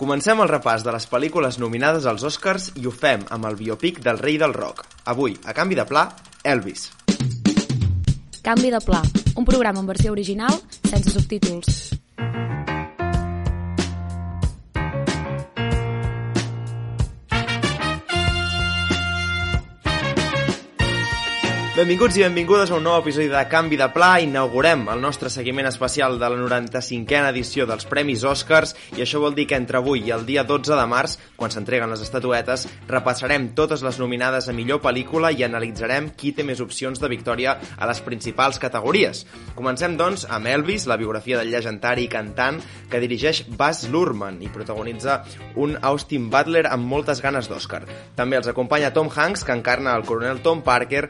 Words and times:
Comencem 0.00 0.38
el 0.40 0.48
repàs 0.48 0.80
de 0.80 0.94
les 0.94 1.04
pel·lícules 1.12 1.58
nominades 1.60 2.06
als 2.08 2.22
Oscars 2.24 2.70
i 2.80 2.86
ho 2.88 2.92
fem 3.02 3.26
amb 3.36 3.44
el 3.50 3.58
biopic 3.58 4.00
del 4.06 4.16
rei 4.22 4.38
del 4.40 4.56
rock. 4.56 4.86
Avui, 5.12 5.36
a 5.44 5.52
canvi 5.52 5.76
de 5.76 5.84
pla, 5.84 6.06
Elvis. 6.54 6.88
Canvi 8.40 8.72
de 8.72 8.80
pla, 8.80 9.04
un 9.36 9.44
programa 9.44 9.84
en 9.84 9.92
versió 9.92 10.16
original 10.16 10.56
sense 10.88 11.12
subtítols. 11.12 11.89
Benvinguts 21.80 22.18
i 22.18 22.24
benvingudes 22.26 22.68
a 22.68 22.74
un 22.76 22.82
nou 22.84 22.98
episodi 23.00 23.30
de 23.32 23.40
Canvi 23.48 23.78
de 23.80 23.86
Pla. 23.88 24.18
Inaugurem 24.20 24.82
el 24.92 25.00
nostre 25.00 25.30
seguiment 25.32 25.64
especial 25.64 26.18
de 26.20 26.28
la 26.28 26.36
95a 26.36 27.30
edició 27.30 27.64
dels 27.64 27.86
Premis 27.88 28.20
Oscars 28.28 28.74
i 28.98 29.00
això 29.00 29.16
vol 29.22 29.32
dir 29.32 29.46
que 29.48 29.56
entre 29.56 29.78
avui 29.78 30.02
i 30.04 30.12
el 30.12 30.26
dia 30.28 30.42
12 30.44 30.76
de 30.76 30.84
març, 30.90 31.14
quan 31.40 31.48
s'entreguen 31.48 31.88
les 31.88 32.02
estatuetes, 32.04 32.66
repassarem 32.90 33.46
totes 33.56 33.80
les 33.80 33.96
nominades 33.96 34.50
a 34.50 34.56
millor 34.58 34.82
pel·lícula 34.84 35.30
i 35.32 35.40
analitzarem 35.46 36.10
qui 36.20 36.34
té 36.36 36.44
més 36.44 36.60
opcions 36.60 37.00
de 37.00 37.08
victòria 37.08 37.56
a 37.78 37.88
les 37.88 38.04
principals 38.04 38.60
categories. 38.60 39.24
Comencem, 39.56 39.96
doncs, 39.96 40.26
amb 40.28 40.52
Elvis, 40.52 40.84
la 40.84 41.00
biografia 41.00 41.40
del 41.40 41.48
llegendari 41.48 42.10
cantant 42.12 42.60
que 42.92 43.00
dirigeix 43.00 43.46
Baz 43.56 43.86
Luhrmann 43.88 44.42
i 44.44 44.52
protagonitza 44.52 45.22
un 45.56 45.78
Austin 45.80 46.28
Butler 46.28 46.66
amb 46.68 46.84
moltes 46.92 47.24
ganes 47.24 47.48
d'Oscar. 47.48 47.86
També 48.20 48.36
els 48.36 48.52
acompanya 48.52 48.92
Tom 48.92 49.08
Hanks, 49.08 49.48
que 49.48 49.56
encarna 49.56 49.96
el 49.96 50.04
coronel 50.04 50.44
Tom 50.44 50.60
Parker, 50.60 51.06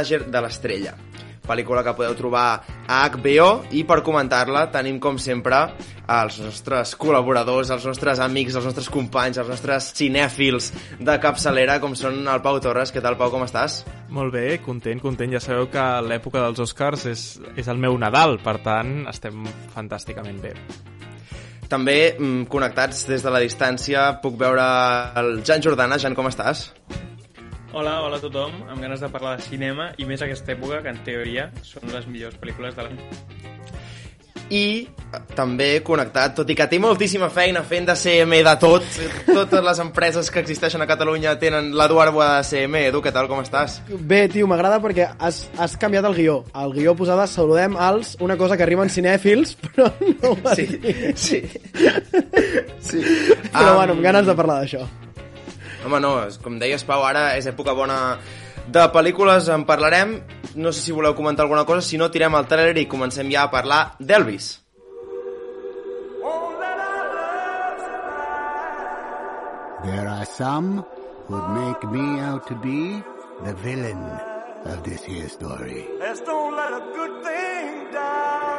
mànager 0.00 0.24
de 0.30 0.40
l'estrella 0.40 0.94
pel·lícula 1.50 1.82
que 1.82 1.92
podeu 1.98 2.14
trobar 2.14 2.62
a 2.86 3.00
HBO 3.10 3.64
i 3.74 3.82
per 3.82 4.04
comentar-la 4.06 4.68
tenim 4.70 5.00
com 5.02 5.16
sempre 5.18 5.58
els 6.06 6.36
nostres 6.38 6.92
col·laboradors, 6.94 7.72
els 7.74 7.86
nostres 7.88 8.20
amics, 8.22 8.54
els 8.54 8.68
nostres 8.68 8.86
companys, 8.92 9.40
els 9.40 9.50
nostres 9.50 9.88
cinèfils 9.98 10.70
de 11.00 11.16
capçalera 11.18 11.80
com 11.82 11.96
són 11.98 12.22
el 12.22 12.44
Pau 12.44 12.60
Torres. 12.62 12.92
Què 12.94 13.02
tal, 13.02 13.18
Pau, 13.18 13.32
com 13.34 13.42
estàs? 13.42 13.80
Molt 14.14 14.34
bé, 14.36 14.60
content, 14.62 15.02
content. 15.02 15.34
Ja 15.34 15.42
sabeu 15.42 15.66
que 15.72 15.88
l'època 16.06 16.44
dels 16.44 16.62
Oscars 16.62 17.08
és, 17.10 17.26
és 17.58 17.66
el 17.66 17.82
meu 17.82 17.98
Nadal, 17.98 18.38
per 18.44 18.60
tant, 18.62 19.00
estem 19.10 19.42
fantàsticament 19.74 20.38
bé. 20.44 20.54
També, 21.70 21.98
mm, 22.14 22.46
connectats 22.50 23.08
des 23.10 23.26
de 23.26 23.34
la 23.34 23.42
distància, 23.42 24.12
puc 24.22 24.38
veure 24.38 24.66
el 25.18 25.40
Jan 25.42 25.62
Jordana. 25.66 25.98
Jan, 25.98 26.14
com 26.14 26.30
estàs? 26.30 26.68
Hola, 27.72 28.00
hola 28.02 28.16
a 28.18 28.20
tothom, 28.20 28.50
amb 28.68 28.82
ganes 28.82 29.00
de 29.00 29.08
parlar 29.12 29.36
de 29.38 29.44
cinema 29.46 29.90
i 30.02 30.06
més 30.08 30.22
aquesta 30.24 30.56
època 30.56 30.80
que 30.82 30.90
en 30.90 30.98
teoria 31.06 31.50
són 31.62 31.86
les 31.94 32.06
millors 32.10 32.34
pel·lícules 32.40 32.74
de 32.74 32.82
l'any. 32.86 32.98
I 34.50 34.62
també 35.38 35.68
connectat, 35.86 36.32
tot 36.34 36.48
i 36.50 36.56
que 36.58 36.64
té 36.66 36.80
moltíssima 36.82 37.28
feina 37.30 37.60
fent 37.62 37.84
de 37.86 37.94
CM 37.94 38.40
de 38.42 38.54
tot, 38.58 38.82
totes 39.28 39.62
les 39.62 39.78
empreses 39.84 40.26
que 40.34 40.42
existeixen 40.42 40.82
a 40.82 40.88
Catalunya 40.90 41.36
tenen 41.38 41.68
l'Eduard 41.78 42.10
Boada 42.16 42.40
de 42.40 42.48
CM. 42.48 42.80
Edu, 42.88 42.98
què 43.04 43.12
tal, 43.14 43.28
com 43.30 43.44
estàs? 43.44 43.76
Bé, 43.86 44.24
tio, 44.32 44.48
m'agrada 44.50 44.80
perquè 44.82 45.06
has, 45.22 45.44
has 45.54 45.76
canviat 45.78 46.08
el 46.10 46.16
guió. 46.18 46.40
El 46.64 46.74
guió 46.74 46.96
posava 46.98 47.28
saludem 47.30 47.78
als, 47.78 48.16
una 48.18 48.34
cosa 48.40 48.56
que 48.58 48.66
arriben 48.66 48.90
cinèfils, 48.90 49.54
però 49.68 49.86
no 50.08 50.32
ho 50.34 50.40
has 50.42 50.58
Sí, 50.58 50.66
dit. 50.66 51.14
sí. 51.14 51.40
sí. 52.82 53.04
Però 53.54 53.70
Am, 53.70 53.76
bueno, 53.78 53.94
amb 53.94 54.02
ganes 54.02 54.26
de 54.26 54.34
parlar 54.34 54.64
d'això. 54.64 54.82
Home, 55.84 56.00
no, 56.00 56.14
com 56.44 56.58
deies, 56.60 56.84
Pau, 56.84 57.02
ara 57.06 57.30
és 57.38 57.46
època 57.48 57.72
bona 57.76 58.18
de 58.68 58.82
pel·lícules, 58.92 59.48
en 59.48 59.64
parlarem. 59.68 60.18
No 60.54 60.72
sé 60.72 60.82
si 60.84 60.92
voleu 60.92 61.14
comentar 61.16 61.46
alguna 61.46 61.64
cosa, 61.64 61.80
si 61.86 61.96
no, 61.98 62.10
tirem 62.12 62.36
el 62.36 62.48
trailer 62.50 62.76
i 62.82 62.88
comencem 62.90 63.30
ja 63.32 63.46
a 63.46 63.52
parlar 63.52 63.94
d'Elvis. 63.98 64.58
There 69.82 70.08
are 70.08 70.26
some 70.26 70.84
who'd 71.26 71.48
make 71.56 71.82
me 71.90 72.20
out 72.20 72.46
to 72.48 72.54
be 72.54 73.02
the 73.44 73.54
villain 73.64 74.04
of 74.66 74.84
this 74.84 75.02
here 75.02 75.28
story. 75.28 75.88
Let's 75.98 76.20
don't 76.20 76.54
let 76.54 76.74
a 76.74 76.82
good 76.94 77.24
thing 77.24 77.92
die. 77.92 78.50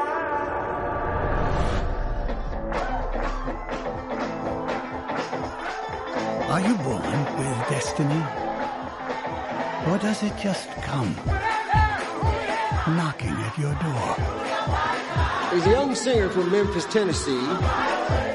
Are 6.51 6.59
you 6.59 6.75
born 6.79 7.01
with 7.37 7.69
destiny? 7.69 8.21
Or 9.87 9.97
does 9.97 10.21
it 10.21 10.33
just 10.37 10.69
come 10.81 11.15
knocking 12.93 13.31
at 13.31 13.57
your 13.57 13.73
door? 13.75 14.15
He's 15.53 15.65
a 15.65 15.69
young 15.69 15.95
singer 15.95 16.27
from 16.27 16.51
Memphis, 16.51 16.83
Tennessee. 16.87 17.39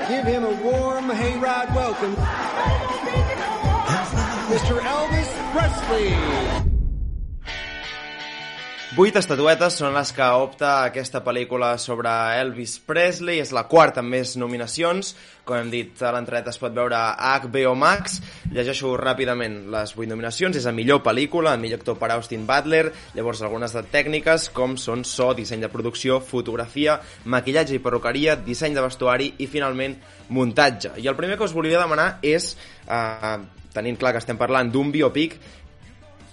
Give 0.08 0.24
him 0.24 0.44
a 0.44 0.54
warm 0.62 1.10
hayride 1.10 1.74
welcome. 1.74 2.14
Mr. 4.48 4.80
Elvis 4.80 5.30
Presley. 5.52 6.75
Vuit 8.94 9.16
estatuetes 9.18 9.74
són 9.80 9.96
les 9.96 10.12
que 10.14 10.26
opta 10.38 10.68
aquesta 10.86 11.18
pel·lícula 11.26 11.72
sobre 11.82 12.06
Elvis 12.38 12.76
Presley, 12.86 13.40
és 13.42 13.50
la 13.50 13.64
quarta 13.66 13.98
amb 13.98 14.14
més 14.14 14.36
nominacions, 14.38 15.10
com 15.42 15.58
hem 15.58 15.72
dit 15.72 16.04
a 16.06 16.12
l'entrada 16.14 16.52
es 16.54 16.60
pot 16.62 16.70
veure 16.70 16.94
a 16.94 17.32
HBO 17.42 17.72
Max, 17.74 18.20
llegeixo 18.54 18.92
ràpidament 19.00 19.56
les 19.74 19.90
vuit 19.98 20.06
nominacions, 20.08 20.54
és 20.54 20.70
a 20.70 20.74
millor 20.76 21.02
pel·lícula, 21.02 21.56
a 21.56 21.60
millor 21.60 21.82
actor 21.82 21.98
per 21.98 22.12
Austin 22.14 22.46
Butler, 22.46 22.84
llavors 23.18 23.42
algunes 23.42 23.74
de 23.74 23.82
tècniques 23.90 24.46
com 24.54 24.78
són 24.78 25.02
so, 25.02 25.32
disseny 25.34 25.66
de 25.66 25.72
producció, 25.72 26.20
fotografia, 26.22 27.00
maquillatge 27.26 27.74
i 27.74 27.82
perruqueria, 27.82 28.38
disseny 28.46 28.78
de 28.78 28.86
vestuari 28.86 29.32
i 29.42 29.50
finalment 29.50 29.98
muntatge. 30.30 30.94
I 31.02 31.10
el 31.10 31.18
primer 31.18 31.34
que 31.34 31.50
us 31.50 31.58
volia 31.58 31.82
demanar 31.82 32.20
és, 32.22 32.52
eh, 32.86 33.36
tenint 33.74 33.98
clar 33.98 34.14
que 34.14 34.22
estem 34.22 34.38
parlant 34.38 34.70
d'un 34.70 34.94
biopic, 34.94 35.40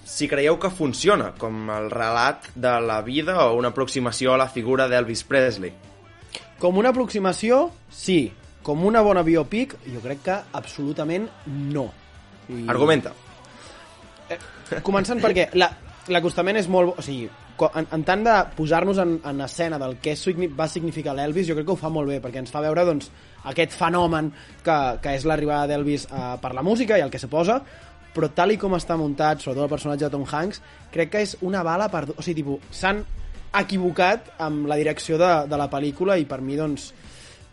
si 0.04 0.28
creieu 0.28 0.58
que 0.60 0.70
funciona 0.70 1.32
com 1.40 1.70
el 1.74 1.90
relat 1.92 2.50
de 2.56 2.74
la 2.84 3.02
vida 3.02 3.38
o 3.48 3.56
una 3.58 3.72
aproximació 3.74 4.34
a 4.34 4.38
la 4.42 4.50
figura 4.52 4.88
d'Elvis 4.92 5.24
Presley. 5.28 5.74
Com 6.60 6.78
una 6.78 6.92
aproximació, 6.94 7.70
sí. 7.90 8.32
Com 8.64 8.86
una 8.88 9.02
bona 9.04 9.24
biopic, 9.28 9.76
jo 9.92 10.00
crec 10.04 10.22
que 10.24 10.36
absolutament 10.56 11.28
no. 11.48 11.90
I... 12.48 12.64
Argumenta. 12.72 13.12
Començant 14.84 15.20
perquè 15.24 15.50
la- 15.60 15.72
l'acostament 16.14 16.60
és 16.60 16.70
molt... 16.72 16.96
O 17.00 17.04
sigui, 17.04 17.28
en, 17.76 17.88
en 17.92 18.04
tant 18.08 18.24
de 18.26 18.34
posar-nos 18.58 18.98
en, 19.04 19.18
en 19.30 19.42
escena 19.46 19.78
del 19.80 19.98
que 20.02 20.16
va 20.58 20.68
significar 20.68 21.14
l'Elvis, 21.16 21.48
jo 21.48 21.56
crec 21.58 21.68
que 21.68 21.76
ho 21.76 21.80
fa 21.80 21.92
molt 21.94 22.10
bé, 22.10 22.20
perquè 22.24 22.42
ens 22.42 22.52
fa 22.52 22.64
veure 22.64 22.86
doncs, 22.88 23.12
aquest 23.52 23.76
fenomen 23.78 24.32
que, 24.64 24.78
que 25.04 25.16
és 25.18 25.26
l'arribada 25.28 25.68
d'Elvis 25.70 26.08
eh, 26.10 26.36
per 26.42 26.54
la 26.56 26.64
música 26.64 26.98
i 26.98 27.04
el 27.06 27.12
que 27.12 27.20
se 27.22 27.30
posa, 27.32 27.60
però 28.14 28.30
tal 28.34 28.54
i 28.54 28.60
com 28.62 28.76
està 28.78 28.98
muntat, 29.00 29.42
sobretot 29.42 29.66
el 29.66 29.74
personatge 29.74 30.06
de 30.06 30.14
Tom 30.14 30.26
Hanks, 30.30 30.62
crec 30.94 31.12
que 31.14 31.24
és 31.26 31.36
una 31.42 31.64
bala 31.66 31.90
per... 31.94 32.06
O 32.14 32.22
sigui, 32.22 32.42
tipus, 32.42 32.80
s'han 32.80 33.04
equivocat 33.54 34.34
amb 34.42 34.68
la 34.70 34.78
direcció 34.80 35.20
de, 35.22 35.32
de 35.50 35.60
la 35.60 35.70
pel·lícula 35.70 36.18
i 36.18 36.26
per 36.30 36.42
mi, 36.42 36.58
doncs, 36.58 36.92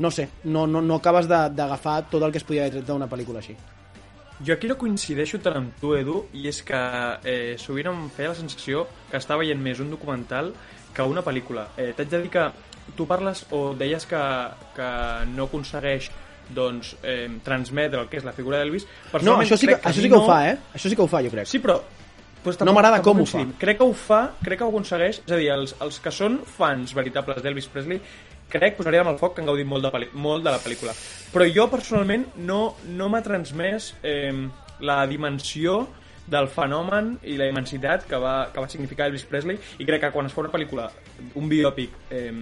no 0.01 0.11
sé, 0.11 0.31
no, 0.45 0.67
no, 0.67 0.81
no 0.81 0.97
acabes 0.97 1.29
d'agafar 1.29 2.03
tot 2.13 2.25
el 2.25 2.33
que 2.33 2.41
es 2.41 2.47
podia 2.49 2.65
haver 2.65 2.79
tret 2.79 2.89
d'una 2.89 3.09
pel·lícula 3.11 3.43
així. 3.43 3.57
Jo 4.41 4.55
aquí 4.55 4.71
no 4.71 4.79
coincideixo 4.81 5.43
tant 5.45 5.59
amb 5.59 5.75
tu, 5.83 5.93
Edu, 5.93 6.23
i 6.33 6.47
és 6.49 6.63
que 6.65 6.81
eh, 7.29 7.57
sovint 7.61 7.91
em 7.91 8.07
feia 8.17 8.31
la 8.33 8.39
sensació 8.39 8.87
que 9.11 9.21
estava 9.21 9.45
veient 9.45 9.61
més 9.61 9.83
un 9.85 9.93
documental 9.93 10.55
que 10.97 11.05
una 11.05 11.25
pel·lícula. 11.25 11.67
Eh, 11.77 11.93
T'haig 11.97 12.09
de 12.09 12.23
dir 12.25 12.33
que 12.33 12.47
tu 12.97 13.05
parles 13.07 13.45
o 13.53 13.75
deies 13.77 14.09
que, 14.09 14.23
que 14.77 14.89
no 15.35 15.51
aconsegueix 15.51 16.09
doncs, 16.55 16.97
eh, 17.03 17.29
transmetre 17.45 18.01
el 18.01 18.09
que 18.11 18.19
és 18.21 18.25
la 18.27 18.33
figura 18.37 18.59
d'Elvis. 18.59 18.87
No, 19.23 19.39
això 19.41 19.57
sí, 19.57 19.67
que, 19.71 19.79
a 19.79 19.91
això 19.91 20.01
sí 20.03 20.09
que 20.09 20.17
ho 20.17 20.23
no- 20.25 20.27
fa, 20.29 20.43
eh? 20.51 20.59
Això 20.75 20.89
sí 20.91 20.97
que 20.97 21.03
ho 21.03 21.09
fa, 21.11 21.23
jo 21.23 21.31
crec. 21.31 21.47
Sí, 21.51 21.59
però... 21.63 21.81
Pues 22.41 22.57
No 22.65 22.73
m'agrada 22.73 23.03
com 23.05 23.19
ho 23.19 23.21
coincidim. 23.21 23.51
Crec 23.61 23.77
que 23.77 23.85
ho 23.85 23.93
fa, 23.93 24.31
crec 24.41 24.59
que 24.59 24.65
ho 24.65 24.71
aconsegueix. 24.73 25.19
És 25.27 25.33
a 25.33 25.37
dir, 25.37 25.51
els, 25.53 25.75
els 25.85 25.99
que 26.01 26.09
són 26.11 26.39
fans 26.49 26.95
veritables 26.97 27.43
d'Elvis 27.45 27.67
Presley 27.69 28.01
crec, 28.51 28.79
posaria 28.79 29.03
amb 29.05 29.11
el 29.13 29.19
foc 29.21 29.35
que 29.37 29.43
han 29.43 29.47
gaudit 29.51 29.69
molt 29.69 29.85
de, 29.85 30.07
molt 30.15 30.43
de 30.47 30.51
la 30.55 30.59
pel·lícula. 30.59 30.95
Però 31.35 31.45
jo, 31.53 31.67
personalment, 31.71 32.25
no, 32.37 32.77
no 32.97 33.11
m'ha 33.13 33.21
transmès 33.23 33.93
eh, 34.03 34.33
la 34.81 35.03
dimensió 35.07 35.83
del 36.31 36.49
fenomen 36.49 37.19
i 37.29 37.37
la 37.37 37.47
immensitat 37.51 38.07
que 38.09 38.17
va, 38.23 38.49
que 38.55 38.63
va 38.65 38.69
significar 38.73 39.09
Elvis 39.11 39.25
Presley 39.29 39.59
i 39.79 39.85
crec 39.85 40.01
que 40.07 40.11
quan 40.15 40.27
es 40.27 40.33
fa 40.33 40.41
una 40.45 40.51
pel·lícula, 40.53 40.89
un 41.35 41.49
biòpic 41.51 41.91
eh, 42.11 42.33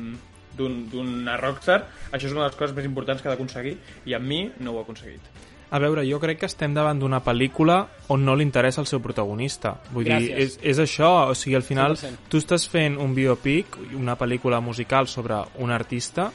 d'una 0.59 1.37
rockstar, 1.41 1.85
això 2.11 2.27
és 2.27 2.33
una 2.35 2.45
de 2.45 2.51
les 2.51 2.59
coses 2.59 2.75
més 2.77 2.89
importants 2.89 3.23
que 3.23 3.31
ha 3.31 3.35
d'aconseguir 3.35 3.79
i 4.07 4.17
amb 4.19 4.27
mi 4.27 4.43
no 4.61 4.75
ho 4.75 4.83
ha 4.83 4.87
aconseguit. 4.87 5.23
A 5.71 5.79
veure, 5.79 6.01
jo 6.09 6.17
crec 6.21 6.39
que 6.41 6.49
estem 6.49 6.73
davant 6.73 6.97
d'una 6.97 7.21
pel·lícula 7.21 7.83
on 8.09 8.23
no 8.25 8.35
li 8.35 8.47
interessa 8.47 8.81
el 8.81 8.87
seu 8.89 9.03
protagonista. 9.05 9.75
Vull 9.93 10.07
dir, 10.09 10.15
és, 10.17 10.29
Gràcies. 10.57 10.61
és 10.63 10.79
això, 10.81 11.11
o 11.29 11.35
sigui, 11.37 11.59
al 11.59 11.67
final 11.67 11.97
100%. 11.97 12.31
tu 12.33 12.41
estàs 12.41 12.65
fent 12.73 12.97
un 12.97 13.13
biopic, 13.15 13.77
una 13.99 14.17
pel·lícula 14.17 14.63
musical 14.65 15.09
sobre 15.09 15.43
un 15.59 15.71
artista 15.71 16.31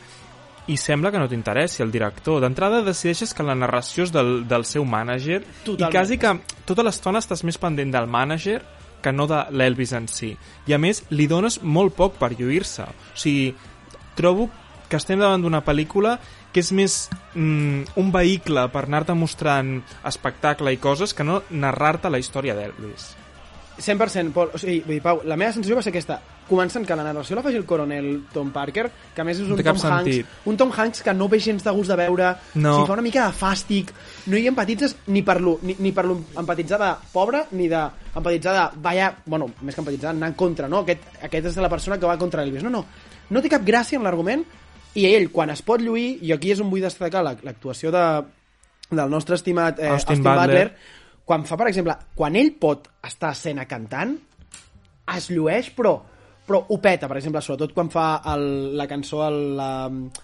i 0.67 0.77
sembla 0.77 1.11
que 1.11 1.19
no 1.19 1.27
t'interessi 1.27 1.81
el 1.83 1.91
director. 1.91 2.39
D'entrada 2.43 2.83
decideixes 2.85 3.33
que 3.33 3.43
la 3.43 3.55
narració 3.55 4.05
és 4.05 4.13
del, 4.13 4.45
del 4.47 4.63
seu 4.69 4.85
mànager 4.85 5.41
i 5.65 5.89
quasi 5.89 6.19
que 6.21 6.37
tota 6.63 6.85
l'estona 6.85 7.19
estàs 7.19 7.43
més 7.43 7.57
pendent 7.57 7.91
del 7.91 8.07
mànager 8.07 8.61
que 9.03 9.11
no 9.11 9.27
de 9.27 9.41
l'Elvis 9.51 9.91
en 9.97 10.07
si. 10.07 10.31
I 10.69 10.73
a 10.73 10.79
més, 10.79 11.03
li 11.11 11.27
dones 11.27 11.59
molt 11.61 11.97
poc 11.97 12.15
per 12.21 12.31
lluir-se. 12.37 12.85
O 12.87 13.17
sigui, 13.19 13.51
trobo 14.15 14.49
que 14.89 14.99
estem 14.99 15.19
davant 15.19 15.41
d'una 15.41 15.63
pel·lícula 15.65 16.17
que 16.53 16.61
és 16.61 16.69
més 16.75 17.09
mm, 17.33 17.95
un 17.97 18.11
vehicle 18.13 18.67
per 18.69 18.85
anar-te 18.85 19.15
mostrant 19.17 19.79
espectacle 20.05 20.73
i 20.75 20.77
coses 20.77 21.15
que 21.17 21.25
no 21.25 21.41
narrar-te 21.49 22.11
la 22.13 22.19
història 22.21 22.53
d'Elvis. 22.53 23.15
100%, 23.73 24.29
Pol. 24.35 24.51
O 24.53 24.59
sigui, 24.61 24.83
vull 24.85 24.99
dir, 24.99 25.01
Pau, 25.01 25.23
la 25.25 25.33
meva 25.39 25.49
sensació 25.55 25.79
va 25.79 25.81
ser 25.81 25.89
aquesta. 25.89 26.19
Començant 26.45 26.83
que 26.85 26.95
la 26.99 27.05
narració 27.07 27.37
la 27.37 27.41
faci 27.41 27.57
el 27.57 27.65
coronel 27.65 28.25
Tom 28.33 28.51
Parker, 28.53 28.83
que 29.15 29.23
a 29.23 29.25
més 29.25 29.39
és 29.39 29.47
un 29.49 29.57
Tom 29.57 29.69
Hanks, 29.73 29.81
sentit. 29.81 30.27
un 30.45 30.59
Tom 30.59 30.73
Hanks 30.75 31.01
que 31.01 31.13
no 31.15 31.25
ve 31.31 31.39
gens 31.41 31.63
de 31.65 31.71
gust 31.73 31.89
de 31.89 31.97
veure, 31.97 32.27
No. 32.53 32.69
o 32.69 32.75
sigui, 32.75 32.87
fa 32.91 32.93
una 32.93 33.05
mica 33.05 33.25
de 33.25 33.33
fàstic, 33.39 33.89
no 34.27 34.37
hi 34.37 34.45
empatitzes 34.51 34.97
ni 35.07 35.23
per 35.25 35.39
lo, 35.41 35.55
ni, 35.63 35.75
ni 35.79 35.91
per 35.91 36.05
lo 36.05 36.19
empatitzar 36.37 36.79
de 36.83 36.91
pobre, 37.13 37.45
ni 37.57 37.67
de 37.71 37.81
empatitzar 38.13 38.53
de, 38.59 38.81
vaya, 38.83 39.15
bueno, 39.25 39.49
més 39.61 39.73
que 39.73 39.81
empatitzar, 39.81 40.11
anar 40.11 40.29
en 40.29 40.37
contra, 40.37 40.67
no? 40.69 40.83
Aquest, 40.83 41.09
aquest 41.23 41.49
és 41.55 41.57
la 41.57 41.71
persona 41.71 41.97
que 41.97 42.05
va 42.05 42.19
contra 42.19 42.43
Elvis. 42.43 42.61
No, 42.61 42.69
no, 42.69 42.85
no 43.33 43.41
té 43.43 43.49
cap 43.51 43.65
gràcia 43.65 43.97
en 43.99 44.05
l'argument, 44.07 44.43
i 44.95 45.07
ell, 45.09 45.31
quan 45.33 45.49
es 45.49 45.63
pot 45.65 45.81
lluir, 45.81 46.19
i 46.21 46.31
aquí 46.35 46.51
és 46.53 46.61
on 46.61 46.69
vull 46.69 46.83
destacar 46.85 47.23
la- 47.25 47.35
l'actuació 47.41 47.89
de, 47.93 48.03
del 48.93 49.09
nostre 49.09 49.35
estimat 49.39 49.79
eh, 49.81 49.89
Austin 49.89 50.19
Austin, 50.19 50.23
Butler. 50.23 50.45
Butler, 50.69 51.01
quan 51.25 51.45
fa, 51.49 51.57
per 51.57 51.67
exemple, 51.71 51.95
quan 52.15 52.35
ell 52.37 52.51
pot 52.61 52.89
estar 53.07 53.31
a 53.31 53.37
escena 53.37 53.65
cantant, 53.65 54.13
es 55.15 55.29
llueix, 55.31 55.71
però, 55.75 55.95
però 56.45 56.61
ho 56.69 56.77
peta, 56.83 57.07
per 57.09 57.17
exemple, 57.17 57.41
sobretot 57.41 57.73
quan 57.75 57.89
fa 57.91 58.21
el, 58.33 58.45
la 58.77 58.85
cançó 58.87 59.23
el, 59.27 59.39
la, 59.57 59.69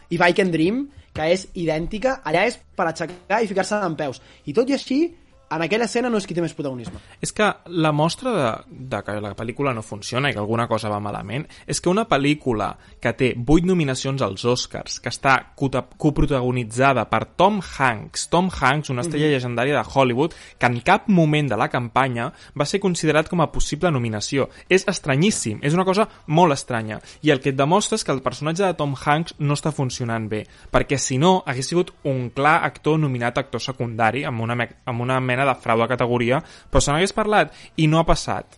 If 0.10 0.22
I 0.22 0.36
Can 0.38 0.52
Dream, 0.54 0.84
que 1.16 1.26
és 1.34 1.48
idèntica, 1.58 2.20
allà 2.24 2.46
és 2.48 2.60
per 2.78 2.86
aixecar 2.92 3.42
i 3.44 3.50
ficar-se 3.50 3.80
en 3.84 3.96
peus. 4.00 4.22
I 4.46 4.54
tot 4.56 4.70
i 4.70 4.76
així, 4.78 5.00
en 5.50 5.62
aquella 5.66 5.86
escena 5.90 6.10
no 6.10 6.20
és 6.20 6.28
qui 6.28 6.36
té 6.38 6.44
més 6.44 6.54
protagonisme. 6.54 7.00
És 7.22 7.34
que 7.36 7.48
la 7.74 7.92
mostra 7.96 8.34
de, 8.36 8.50
de 8.92 9.02
que 9.06 9.16
la 9.22 9.34
pel·lícula 9.38 9.74
no 9.76 9.84
funciona 9.86 10.30
i 10.30 10.36
que 10.36 10.42
alguna 10.42 10.68
cosa 10.70 10.92
va 10.92 11.02
malament 11.02 11.48
és 11.66 11.82
que 11.82 11.90
una 11.90 12.06
pel·lícula 12.10 12.72
que 13.02 13.14
té 13.18 13.32
8 13.36 13.68
nominacions 13.68 14.22
als 14.26 14.46
Oscars, 14.46 15.00
que 15.02 15.12
està 15.12 15.36
coprotagonitzada 15.58 17.06
per 17.10 17.24
Tom 17.40 17.60
Hanks, 17.64 18.28
Tom 18.30 18.50
Hanks, 18.54 18.92
una 18.94 19.06
estrella 19.06 19.32
llegendària 19.32 19.78
de 19.78 19.84
Hollywood, 19.86 20.36
que 20.60 20.70
en 20.70 20.80
cap 20.86 21.08
moment 21.10 21.50
de 21.50 21.58
la 21.60 21.70
campanya 21.70 22.30
va 22.58 22.68
ser 22.70 22.82
considerat 22.84 23.30
com 23.30 23.42
a 23.42 23.50
possible 23.52 23.92
nominació. 23.92 24.50
És 24.70 24.86
estranyíssim, 24.90 25.64
és 25.66 25.76
una 25.78 25.88
cosa 25.88 26.08
molt 26.28 26.54
estranya. 26.54 27.00
I 27.26 27.34
el 27.34 27.42
que 27.44 27.54
et 27.54 27.60
demostra 27.60 27.98
és 27.98 28.06
que 28.06 28.14
el 28.14 28.24
personatge 28.26 28.66
de 28.66 28.78
Tom 28.78 28.96
Hanks 28.96 29.38
no 29.40 29.58
està 29.58 29.74
funcionant 29.76 30.30
bé, 30.30 30.44
perquè 30.72 31.00
si 31.02 31.18
no, 31.22 31.40
hagués 31.46 31.72
sigut 31.72 31.94
un 32.08 32.30
clar 32.36 32.60
actor 32.68 33.00
nominat 33.00 33.38
actor 33.42 33.62
secundari, 33.64 34.26
amb 34.28 34.44
una, 34.46 34.58
amb 34.86 35.06
una 35.06 35.20
mena 35.20 35.39
de 35.48 35.56
frau 35.64 35.82
de 35.84 35.90
categoria, 35.92 36.42
però 36.72 36.82
se 36.84 36.92
n'hagués 36.92 37.16
parlat 37.16 37.54
i 37.78 37.88
no 37.88 38.00
ha 38.00 38.08
passat. 38.08 38.58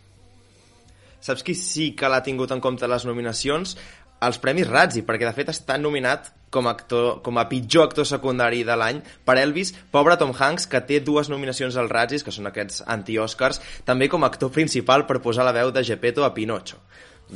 Saps 1.22 1.44
qui 1.46 1.54
sí 1.54 1.92
que 1.98 2.10
l'ha 2.10 2.24
tingut 2.26 2.52
en 2.54 2.62
compte 2.62 2.88
les 2.90 3.06
nominacions? 3.06 3.76
Els 4.22 4.38
Premis 4.42 4.70
Razzie, 4.70 5.06
perquè 5.06 5.26
de 5.26 5.34
fet 5.38 5.50
està 5.54 5.78
nominat 5.82 6.32
com 6.54 6.68
a, 6.68 6.74
actor, 6.76 7.22
com 7.26 7.40
a 7.42 7.48
pitjor 7.50 7.88
actor 7.88 8.06
secundari 8.06 8.62
de 8.68 8.76
l'any 8.78 9.00
per 9.26 9.38
Elvis, 9.42 9.72
pobre 9.94 10.18
Tom 10.20 10.34
Hanks, 10.38 10.68
que 10.70 10.82
té 10.86 11.00
dues 11.02 11.30
nominacions 11.32 11.78
als 11.80 11.94
Razzies, 11.94 12.26
que 12.26 12.34
són 12.36 12.50
aquests 12.50 12.84
anti-Oscars, 12.86 13.62
també 13.88 14.10
com 14.12 14.22
a 14.22 14.30
actor 14.30 14.52
principal 14.54 15.08
per 15.10 15.22
posar 15.24 15.48
la 15.48 15.56
veu 15.56 15.72
de 15.74 15.86
Gepetto 15.88 16.28
a 16.28 16.34
Pinocho. 16.36 16.82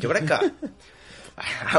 Jo 0.01 0.11
crec 0.11 0.27
que 0.29 0.39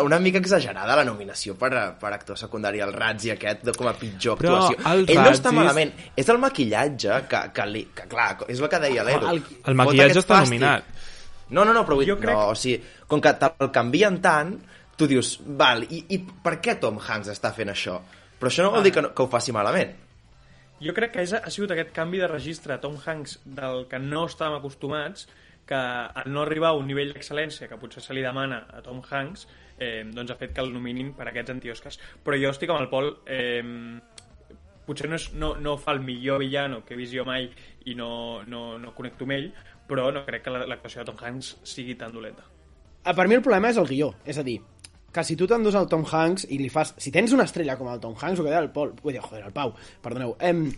una 0.03 0.19
mica 0.21 0.39
exagerada 0.39 0.97
la 0.99 1.05
nominació 1.09 1.55
per, 1.57 1.71
per 2.01 2.11
actor 2.13 2.37
secundari 2.37 2.81
al 2.85 2.93
Razzie 2.93 3.33
aquest 3.37 3.63
de, 3.65 3.73
com 3.73 3.89
a 3.89 3.95
pitjor 3.97 4.37
Però 4.41 4.57
actuació. 4.59 4.93
el 4.93 5.05
Ell 5.09 5.23
no 5.23 5.31
està 5.31 5.49
Razzies- 5.51 5.57
malament, 5.57 5.93
és 6.17 6.29
el 6.29 6.39
maquillatge 6.43 7.21
que, 7.31 7.41
que, 7.57 7.67
li, 7.71 7.85
que 7.97 8.05
clar, 8.11 8.37
és 8.53 8.61
el 8.61 8.69
que 8.69 8.81
deia 8.85 9.05
l'Edu. 9.07 9.31
El- 9.33 9.43
El 9.65 9.75
maquillatge 9.81 10.21
està 10.21 10.41
fàstic. 10.43 10.59
nominat. 10.61 10.85
No, 11.49 11.65
no, 11.65 11.73
no, 11.73 11.85
però 11.87 11.95
vull, 12.01 12.09
Jo 12.09 12.17
crec- 12.19 12.35
no, 12.37 12.49
o 12.51 12.55
sigui, 12.59 12.83
com 13.07 13.21
que 13.23 13.33
te'l 13.39 13.71
canvien 13.73 14.21
tant, 14.21 14.57
tu 14.97 15.07
dius, 15.07 15.39
val, 15.47 15.85
i, 15.89 16.05
i 16.11 16.19
per 16.19 16.59
què 16.61 16.75
Tom 16.81 16.99
Hanks 16.99 17.29
està 17.33 17.53
fent 17.55 17.71
això? 17.71 18.01
Però 18.41 18.51
això 18.51 18.63
no 18.67 18.73
vol 18.75 18.83
dir 18.83 18.93
que, 18.93 19.03
no, 19.03 19.15
que 19.15 19.23
ho 19.23 19.29
faci 19.31 19.53
malament. 19.53 19.95
Jo 20.83 20.93
crec 20.93 21.13
que 21.15 21.23
és, 21.25 21.33
ha 21.33 21.49
sigut 21.51 21.71
aquest 21.73 21.93
canvi 21.97 22.19
de 22.21 22.27
registre 22.29 22.75
a 22.75 22.81
Tom 22.83 22.99
Hanks 23.07 23.39
del 23.45 23.87
que 23.89 23.99
no 23.99 24.27
estàvem 24.29 24.59
acostumats, 24.59 25.27
que 25.67 25.75
al 25.75 26.31
no 26.33 26.43
arribar 26.43 26.69
a 26.71 26.79
un 26.79 26.87
nivell 26.87 27.13
d'excel·lència 27.13 27.67
que 27.69 27.77
potser 27.81 28.03
se 28.05 28.15
li 28.15 28.23
demana 28.23 28.65
a 28.71 28.83
Tom 28.83 29.01
Hanks, 29.03 29.49
eh, 29.79 30.05
doncs 30.15 30.31
ha 30.31 30.37
fet 30.39 30.53
que 30.55 30.63
el 30.63 30.73
nominin 30.73 31.13
per 31.19 31.27
aquests 31.29 31.51
antioscars. 31.57 31.99
Però 32.25 32.39
jo 32.39 32.53
estic 32.55 32.71
amb 32.71 32.81
el 32.85 32.89
Pol... 32.93 33.11
Eh, 33.27 33.63
potser 34.87 35.09
no, 35.11 35.17
és, 35.19 35.33
no, 35.35 35.49
no 35.59 35.73
fa 35.83 35.97
el 35.97 36.01
millor 36.07 36.39
villano 36.45 36.85
que 36.87 36.95
he 36.95 36.99
vist 37.01 37.11
jo 37.15 37.25
mai 37.27 37.49
i 37.91 37.95
no, 37.99 38.45
no, 38.47 38.77
no 38.79 38.93
connecto 38.95 39.27
amb 39.27 39.35
ell, 39.35 39.49
però 39.89 40.13
no 40.15 40.23
crec 40.27 40.45
que 40.45 40.53
la- 40.55 40.67
l'actuació 40.71 41.03
de 41.03 41.09
Tom 41.11 41.19
Hanks 41.19 41.57
sigui 41.67 41.97
tan 41.99 42.13
dolenta. 42.15 42.45
Ah, 43.03 43.15
Per 43.15 43.27
mi 43.27 43.35
el 43.35 43.43
problema 43.43 43.71
és 43.75 43.77
el 43.83 43.87
guió, 43.91 44.13
és 44.25 44.39
a 44.39 44.45
dir, 44.47 44.61
que 45.13 45.25
si 45.27 45.35
tu 45.35 45.47
t'endús 45.51 45.75
al 45.75 45.89
Tom 45.91 46.05
Hanks 46.07 46.47
i 46.55 46.59
li 46.63 46.69
fas... 46.71 46.95
Si 47.03 47.11
tens 47.11 47.35
una 47.35 47.47
estrella 47.51 47.75
com 47.79 47.91
el 47.91 47.99
Tom 47.99 48.15
Hanks, 48.15 48.39
o 48.39 48.45
que 48.47 48.51
deia 48.53 48.63
el 48.63 48.71
Pol, 48.71 48.95
vull 49.03 49.15
dir, 49.19 49.23
joder, 49.27 49.43
el 49.49 49.55
Pau, 49.55 49.75
perdoneu, 50.03 50.37
em, 50.39 50.69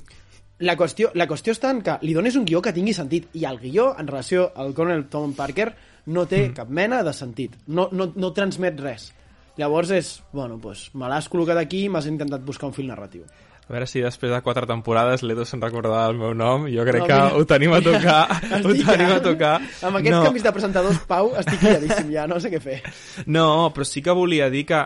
la, 0.60 0.76
qüestió, 0.76 1.10
la 1.14 1.26
qüestió 1.30 1.54
està 1.54 1.70
en 1.74 1.82
que 1.86 1.98
li 2.02 2.14
dones 2.16 2.36
un 2.36 2.46
guió 2.48 2.62
que 2.64 2.72
tingui 2.74 2.94
sentit, 2.96 3.28
i 3.38 3.44
el 3.48 3.60
guió, 3.62 3.92
en 3.98 4.08
relació 4.10 4.50
al 4.56 4.74
Colonel 4.74 5.06
Tom 5.12 5.34
Parker, 5.38 5.72
no 6.08 6.24
té 6.26 6.48
mm. 6.48 6.54
cap 6.56 6.68
mena 6.72 7.02
de 7.04 7.12
sentit, 7.12 7.54
no, 7.66 7.88
no, 7.92 8.10
no 8.16 8.32
transmet 8.34 8.80
res. 8.80 9.10
Llavors 9.58 9.90
és, 9.90 10.14
bueno, 10.32 10.56
doncs, 10.62 10.88
me 10.94 11.08
l'has 11.10 11.26
col·locat 11.30 11.58
aquí 11.58 11.84
i 11.84 11.90
m'has 11.90 12.06
intentat 12.06 12.44
buscar 12.46 12.68
un 12.70 12.74
fil 12.76 12.86
narratiu. 12.86 13.24
A 13.68 13.74
veure 13.74 13.84
si 13.90 14.00
després 14.00 14.30
de 14.32 14.38
quatre 14.40 14.64
temporades 14.64 15.20
l'Edo 15.26 15.44
se'n 15.44 15.60
recordarà 15.60 16.06
el 16.08 16.16
meu 16.16 16.30
nom. 16.32 16.62
Jo 16.72 16.86
crec 16.88 17.02
No, 17.02 17.08
que 17.10 17.18
ho 17.36 17.42
tenim 17.50 17.74
a 17.76 17.80
mira, 17.82 17.98
tocar. 17.98 18.38
ho 18.64 18.72
tenim 18.72 19.10
a 19.12 19.18
tocar. 19.20 19.50
Amb 19.84 19.98
aquests 19.98 20.14
no, 20.14 20.22
canvis 20.24 20.46
de 20.46 20.52
presentadors, 20.56 21.02
Pau, 21.10 21.34
estic 21.36 21.66
liadíssim 21.66 22.08
ja, 22.14 22.24
no 22.30 22.38
sé 22.40 22.48
què 22.54 22.62
fer. 22.64 22.78
no, 23.26 23.68
però 23.74 23.84
sí 23.84 24.00
que 24.00 24.14
volia 24.16 24.48
dir 24.48 24.64
que 24.70 24.80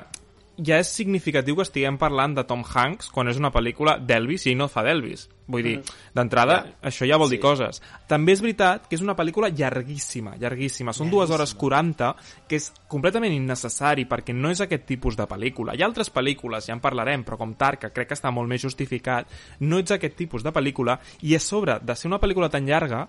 ja 0.59 0.79
és 0.79 0.89
significatiu 0.89 1.57
que 1.57 1.63
estiguem 1.63 1.97
parlant 1.99 2.35
de 2.37 2.45
Tom 2.45 2.63
Hanks 2.63 3.09
quan 3.11 3.29
és 3.29 3.39
una 3.41 3.51
pel·lícula 3.53 3.99
d'Elvis 3.99 4.47
i 4.47 4.55
no 4.55 4.69
fa 4.69 4.83
d'Elvis. 4.85 5.29
Vull 5.47 5.63
dir, 5.65 5.83
d'entrada, 6.15 6.55
Ja. 6.65 6.89
això 6.89 7.07
ja 7.07 7.17
vol 7.17 7.29
dir 7.31 7.39
Sí. 7.39 7.43
coses. 7.43 7.83
També 8.07 8.33
és 8.33 8.41
veritat 8.41 8.87
que 8.89 8.95
és 8.97 9.03
una 9.03 9.17
pel·lícula 9.17 9.51
llarguíssima, 9.51 10.37
llarguíssima. 10.37 10.93
Són 10.93 11.11
dues 11.11 11.31
hores 11.31 11.55
40, 11.55 12.15
que 12.49 12.57
és 12.57 12.73
completament 12.89 13.33
innecessari 13.33 14.07
perquè 14.07 14.35
no 14.35 14.51
és 14.51 14.61
aquest 14.61 14.87
tipus 14.87 15.17
de 15.17 15.27
pel·lícula. 15.27 15.75
Hi 15.75 15.83
ha 15.83 15.87
altres 15.87 16.13
pel·lícules, 16.13 16.67
ja 16.67 16.75
en 16.75 16.81
parlarem, 16.81 17.25
però 17.25 17.37
com 17.39 17.55
Tar, 17.55 17.79
que 17.79 17.91
crec 17.91 18.09
que 18.09 18.15
està 18.15 18.31
molt 18.31 18.49
més 18.49 18.63
justificat, 18.63 19.27
no 19.61 19.79
ets 19.79 19.91
aquest 19.91 20.17
tipus 20.17 20.43
de 20.43 20.53
pel·lícula 20.53 20.99
i 21.23 21.35
a 21.35 21.41
sobre 21.41 21.79
de 21.81 21.95
ser 21.97 22.09
una 22.09 22.21
pel·lícula 22.21 22.51
tan 22.51 22.67
llarga, 22.67 23.09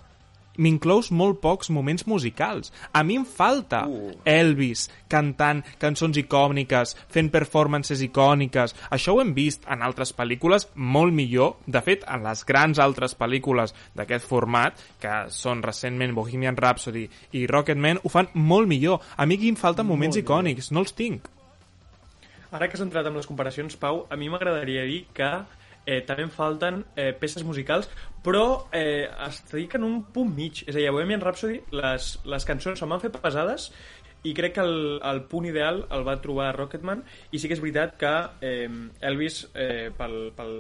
m'inclous 0.58 1.12
molt 1.12 1.40
pocs 1.42 1.70
moments 1.74 2.06
musicals. 2.08 2.72
A 2.94 3.04
mi 3.04 3.18
em 3.18 3.26
falta 3.26 3.84
Uh. 3.84 4.12
Elvis 4.26 4.88
cantant 5.10 5.64
cançons 5.82 6.18
icòniques, 6.18 6.96
fent 7.12 7.30
performances 7.34 8.02
icòniques. 8.06 8.76
Això 8.94 9.16
ho 9.16 9.22
hem 9.22 9.34
vist 9.34 9.66
en 9.70 9.84
altres 9.86 10.14
pel·lícules 10.16 10.68
molt 10.76 11.14
millor. 11.14 11.58
De 11.66 11.82
fet, 11.82 12.06
en 12.08 12.24
les 12.24 12.44
grans 12.46 12.80
altres 12.80 13.16
pel·lícules 13.18 13.74
d'aquest 13.96 14.28
format, 14.28 14.78
que 15.02 15.26
són 15.34 15.64
recentment 15.64 16.16
Bohemian 16.16 16.58
Rhapsody 16.58 17.08
i 17.34 17.46
Rocketman, 17.48 18.02
ho 18.04 18.10
fan 18.10 18.30
molt 18.34 18.68
millor. 18.68 19.02
A 19.18 19.26
mi 19.26 19.36
aquí 19.36 19.50
em 19.50 19.60
falten 19.60 19.88
moments 19.88 20.18
icònics, 20.18 20.72
no 20.72 20.84
els 20.86 20.94
tinc. 20.94 21.28
Ara 22.54 22.68
que 22.70 22.78
has 22.78 22.86
entrat 22.86 23.08
amb 23.10 23.18
les 23.18 23.26
comparacions, 23.26 23.76
Pau, 23.82 24.06
a 24.10 24.16
mi 24.16 24.30
m'agradaria 24.30 24.84
dir 24.86 25.06
que 25.14 25.30
eh, 25.86 26.02
també 26.08 26.26
em 26.28 26.32
falten 26.34 26.84
eh, 26.96 27.12
peces 27.20 27.44
musicals, 27.48 27.90
però 28.24 28.70
eh, 28.72 29.10
estic 29.28 29.76
en 29.80 29.88
un 29.88 30.00
punt 30.16 30.32
mig. 30.36 30.64
És 30.68 30.76
a 30.76 30.80
dir, 30.80 30.88
a 30.90 30.96
Bohemian 30.96 31.24
Rhapsody 31.24 31.60
les, 31.76 32.14
les 32.26 32.48
cançons 32.48 32.80
se 32.80 32.88
m'han 32.90 33.04
fet 33.04 33.20
pesades 33.24 33.72
i 34.24 34.34
crec 34.34 34.56
que 34.56 34.64
el, 34.64 35.00
el 35.04 35.22
punt 35.32 35.48
ideal 35.50 35.84
el 35.92 36.06
va 36.08 36.16
trobar 36.24 36.54
Rocketman 36.56 37.04
i 37.32 37.40
sí 37.42 37.50
que 37.50 37.58
és 37.58 37.62
veritat 37.64 37.98
que 38.00 38.12
eh, 38.46 38.70
Elvis 39.10 39.44
eh, 39.54 39.92
pel, 39.98 40.16
pel, 40.38 40.54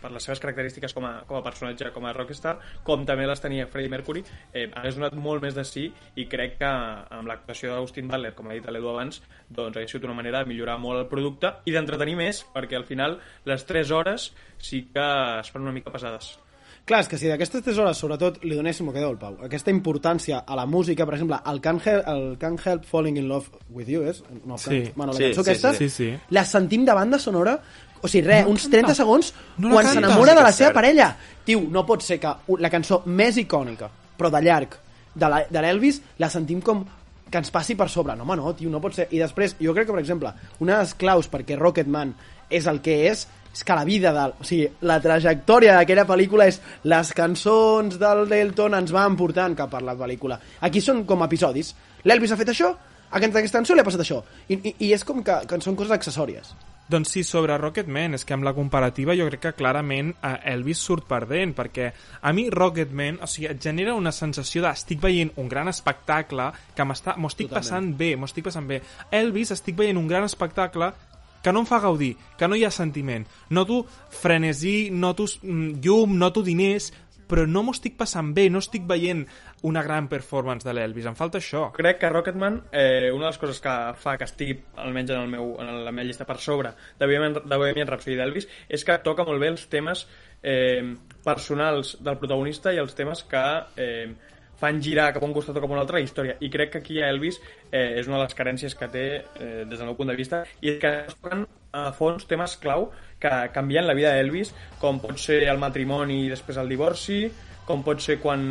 per 0.00 0.10
les 0.14 0.26
seves 0.26 0.42
característiques 0.42 0.94
com 0.96 1.06
a, 1.08 1.14
com 1.28 1.38
a 1.38 1.44
personatge, 1.46 1.92
com 1.94 2.06
a 2.06 2.14
rockstar 2.16 2.56
com 2.86 3.06
també 3.06 3.28
les 3.30 3.42
tenia 3.42 3.68
Freddie 3.70 3.92
Mercury 3.92 4.24
eh, 4.52 4.66
hagués 4.66 4.98
donat 4.98 5.16
molt 5.16 5.44
més 5.46 5.56
de 5.56 5.66
sí 5.68 5.86
i 6.20 6.28
crec 6.30 6.58
que 6.60 6.70
amb 6.70 7.30
l'actuació 7.30 7.74
d'Austin 7.74 8.10
Butler 8.10 8.34
com 8.34 8.50
ha 8.50 8.58
dit 8.58 8.66
l'Edu 8.70 8.90
abans, 8.90 9.22
doncs 9.48 9.78
hauria 9.78 9.90
sigut 9.90 10.08
una 10.10 10.18
manera 10.18 10.42
de 10.42 10.50
millorar 10.50 10.78
molt 10.82 11.04
el 11.04 11.10
producte 11.10 11.54
i 11.64 11.74
d'entretenir 11.74 12.18
més 12.18 12.44
perquè 12.54 12.78
al 12.78 12.88
final 12.88 13.20
les 13.46 13.68
3 13.68 13.94
hores 13.94 14.32
sí 14.58 14.86
que 14.92 15.10
es 15.40 15.54
fan 15.54 15.62
una 15.62 15.76
mica 15.76 15.94
pesades 15.94 16.34
Clar, 16.84 17.00
és 17.00 17.08
que 17.08 17.16
si 17.16 17.28
d'aquestes 17.30 17.62
3 17.64 17.78
hores, 17.80 17.96
sobretot, 17.96 18.42
li 18.44 18.56
donéssim, 18.58 18.84
el 18.90 18.92
que 18.92 19.00
deu 19.00 19.08
el 19.14 19.16
Pau, 19.16 19.38
aquesta 19.46 19.72
importància 19.72 20.42
a 20.46 20.56
la 20.58 20.66
música, 20.68 21.06
per 21.08 21.14
exemple, 21.16 21.38
el 21.48 21.60
Can't 21.64 21.80
Help, 21.80 22.08
el 22.12 22.24
Can't 22.38 22.60
Help 22.60 22.84
Falling 22.84 23.16
in 23.16 23.26
Love 23.30 23.48
with 23.70 23.88
You, 23.88 24.02
és? 24.04 24.22
No, 24.44 24.58
Sí. 24.58 24.70
Can't- 24.70 24.92
bueno, 24.94 25.12
la 25.14 25.16
Sí, 25.18 25.24
cançó 25.30 25.44
sí, 25.44 25.50
aquesta, 25.50 25.72
sí, 25.74 25.88
sí. 25.88 26.10
la 26.28 26.44
sentim 26.44 26.84
de 26.84 26.92
banda 26.92 27.18
sonora, 27.18 27.58
o 28.02 28.06
sigui, 28.08 28.26
res, 28.26 28.44
uns 28.46 28.68
30 28.68 28.94
segons, 28.94 29.32
No 29.56 29.70
quan 29.70 29.86
canta. 29.86 29.94
s'enamora 30.02 30.34
de 30.34 30.42
la 30.42 30.52
seva 30.52 30.68
cert. 30.68 30.74
parella. 30.74 31.16
Tio, 31.42 31.62
no 31.70 31.86
pot 31.86 32.02
ser 32.02 32.20
que 32.20 32.34
la 32.58 32.68
cançó 32.70 33.00
més 33.06 33.38
icònica, 33.38 33.88
però 34.18 34.28
de 34.30 34.42
llarg, 34.42 34.68
de 35.14 35.28
la- 35.28 35.46
de 35.48 35.62
l'Elvis, 35.62 36.02
la 36.18 36.28
sentim 36.28 36.60
com 36.60 36.84
que 37.30 37.38
ens 37.38 37.50
passi 37.50 37.74
per 37.74 37.88
sobre. 37.88 38.14
No, 38.14 38.24
home, 38.24 38.36
no, 38.36 38.54
tio, 38.54 38.68
no 38.68 38.78
pot 38.82 38.92
ser. 38.92 39.08
I 39.10 39.18
després, 39.18 39.56
jo 39.58 39.72
crec 39.72 39.86
que, 39.86 39.92
per 39.92 40.02
exemple, 40.02 40.34
una 40.60 40.74
de 40.74 40.78
les 40.80 40.94
claus 40.94 41.30
perquè 41.30 41.56
Rocketman 41.58 42.14
és 42.50 42.66
el 42.66 42.82
que 42.82 43.08
és, 43.08 43.26
és 43.54 43.62
que 43.64 43.74
la 43.78 43.84
vida 43.86 44.10
del... 44.12 44.34
O 44.40 44.44
sigui, 44.44 44.66
la 44.82 44.98
trajectòria 45.00 45.76
d'aquella 45.78 46.04
pel·lícula 46.08 46.48
és 46.50 46.60
les 46.90 47.12
cançons 47.14 47.96
del 48.00 48.24
Delton 48.28 48.74
ens 48.80 48.90
van 48.94 49.14
portant 49.16 49.54
cap 49.56 49.70
per 49.70 49.82
la 49.86 49.94
pel·lícula. 49.96 50.40
Aquí 50.66 50.82
són 50.82 51.04
com 51.06 51.22
episodis. 51.24 51.70
L'Elvis 52.04 52.34
ha 52.34 52.40
fet 52.40 52.50
això, 52.52 52.72
a 52.74 53.16
aquesta 53.20 53.42
cançó 53.54 53.74
li 53.74 53.80
ha 53.80 53.86
passat 53.86 54.02
això. 54.02 54.20
I, 54.50 54.58
i, 54.58 54.74
i 54.88 54.92
és 54.92 55.04
com 55.06 55.22
que, 55.22 55.38
que 55.46 55.60
són 55.62 55.76
coses 55.78 55.94
accessòries. 55.94 56.50
Doncs 56.84 57.14
sí, 57.14 57.22
sobre 57.24 57.54
Rocketman, 57.56 58.12
és 58.18 58.26
que 58.28 58.34
amb 58.36 58.44
la 58.44 58.52
comparativa 58.52 59.14
jo 59.16 59.24
crec 59.30 59.40
que 59.40 59.52
clarament 59.56 60.10
eh, 60.18 60.34
Elvis 60.52 60.82
surt 60.84 61.06
perdent, 61.08 61.54
perquè 61.56 61.86
a 62.20 62.32
mi 62.36 62.50
Rocketman, 62.52 63.22
o 63.24 63.28
sigui, 63.30 63.46
et 63.54 63.62
genera 63.64 63.94
una 63.96 64.12
sensació 64.12 64.66
de 64.66 64.74
estic 64.74 65.00
veient 65.00 65.30
un 65.40 65.48
gran 65.48 65.70
espectacle 65.72 66.50
que 66.76 66.84
m'està- 66.84 67.14
m'ho 67.16 67.30
estic 67.32 67.48
Totalment. 67.48 67.62
passant 67.62 67.88
bé, 67.96 68.10
m'ho 68.20 68.28
estic 68.28 68.44
passant 68.50 68.68
bé. 68.68 68.82
Elvis 69.16 69.54
estic 69.56 69.78
veient 69.80 69.96
un 69.96 70.10
gran 70.10 70.26
espectacle 70.28 70.90
que 71.44 71.52
no 71.52 71.60
em 71.60 71.68
fa 71.68 71.78
gaudir, 71.84 72.14
que 72.40 72.48
no 72.48 72.56
hi 72.56 72.64
ha 72.64 72.72
sentiment. 72.72 73.26
Noto 73.52 73.84
frenesí, 74.08 74.88
noto 74.90 75.28
mm, 75.28 75.80
llum, 75.84 76.16
noto 76.18 76.42
diners, 76.42 76.90
però 77.28 77.44
no 77.48 77.62
m'ho 77.64 77.74
estic 77.74 77.96
passant 78.00 78.32
bé, 78.36 78.48
no 78.52 78.60
estic 78.62 78.84
veient 78.88 79.24
una 79.64 79.82
gran 79.84 80.08
performance 80.12 80.66
de 80.66 80.74
l'Elvis, 80.76 81.06
em 81.08 81.16
falta 81.16 81.40
això. 81.40 81.66
Crec 81.76 82.00
que 82.02 82.10
Rocketman, 82.12 82.60
eh, 82.70 83.10
una 83.12 83.26
de 83.26 83.30
les 83.30 83.40
coses 83.40 83.60
que 83.64 83.74
fa 84.00 84.16
que 84.20 84.28
estigui, 84.28 84.58
almenys 84.80 85.14
en, 85.14 85.22
el 85.24 85.32
meu, 85.32 85.54
en 85.60 85.72
la 85.86 85.92
meva 85.92 86.06
llista 86.08 86.26
per 86.28 86.38
sobre 86.40 86.74
de 86.98 87.08
Bohemian, 87.08 87.40
de 87.40 87.56
Bohemian 87.56 87.88
Rhapsody 87.88 88.18
d'Elvis, 88.20 88.48
és 88.68 88.84
que 88.84 89.00
toca 89.04 89.24
molt 89.24 89.40
bé 89.40 89.50
els 89.54 89.66
temes 89.72 90.06
eh, 90.42 90.94
personals 91.24 91.96
del 92.04 92.20
protagonista 92.20 92.72
i 92.72 92.80
els 92.82 92.96
temes 92.96 93.24
que 93.28 93.44
eh, 93.80 94.14
fan 94.60 94.80
girar 94.82 95.12
cap 95.14 95.22
a 95.22 95.26
un 95.26 95.34
costat 95.36 95.56
o 95.56 95.62
cap 95.62 95.70
a 95.70 95.76
un 95.76 95.82
altre 95.82 95.98
la 95.98 96.04
història. 96.04 96.36
I 96.40 96.50
crec 96.50 96.74
que 96.74 96.82
aquí 96.82 97.00
a 97.00 97.10
Elvis 97.12 97.40
eh, 97.70 98.00
és 98.00 98.08
una 98.08 98.18
de 98.18 98.24
les 98.26 98.38
carències 98.38 98.76
que 98.78 98.88
té 98.92 99.06
eh, 99.18 99.64
des 99.64 99.78
del 99.78 99.88
meu 99.88 99.98
punt 99.98 100.12
de 100.12 100.18
vista 100.18 100.44
i 100.60 100.74
és 100.74 100.80
que 100.82 100.92
toquen 101.10 101.46
a 101.74 101.88
fons 101.96 102.28
temes 102.30 102.56
clau 102.62 102.90
que 103.20 103.32
canvien 103.54 103.86
la 103.86 103.96
vida 103.96 104.12
d'Elvis, 104.14 104.52
com 104.80 105.00
pot 105.02 105.18
ser 105.18 105.42
el 105.48 105.58
matrimoni 105.58 106.24
i 106.26 106.30
després 106.32 106.60
el 106.60 106.70
divorci, 106.70 107.24
com 107.64 107.80
pot 107.84 108.02
ser 108.04 108.18
quan, 108.20 108.44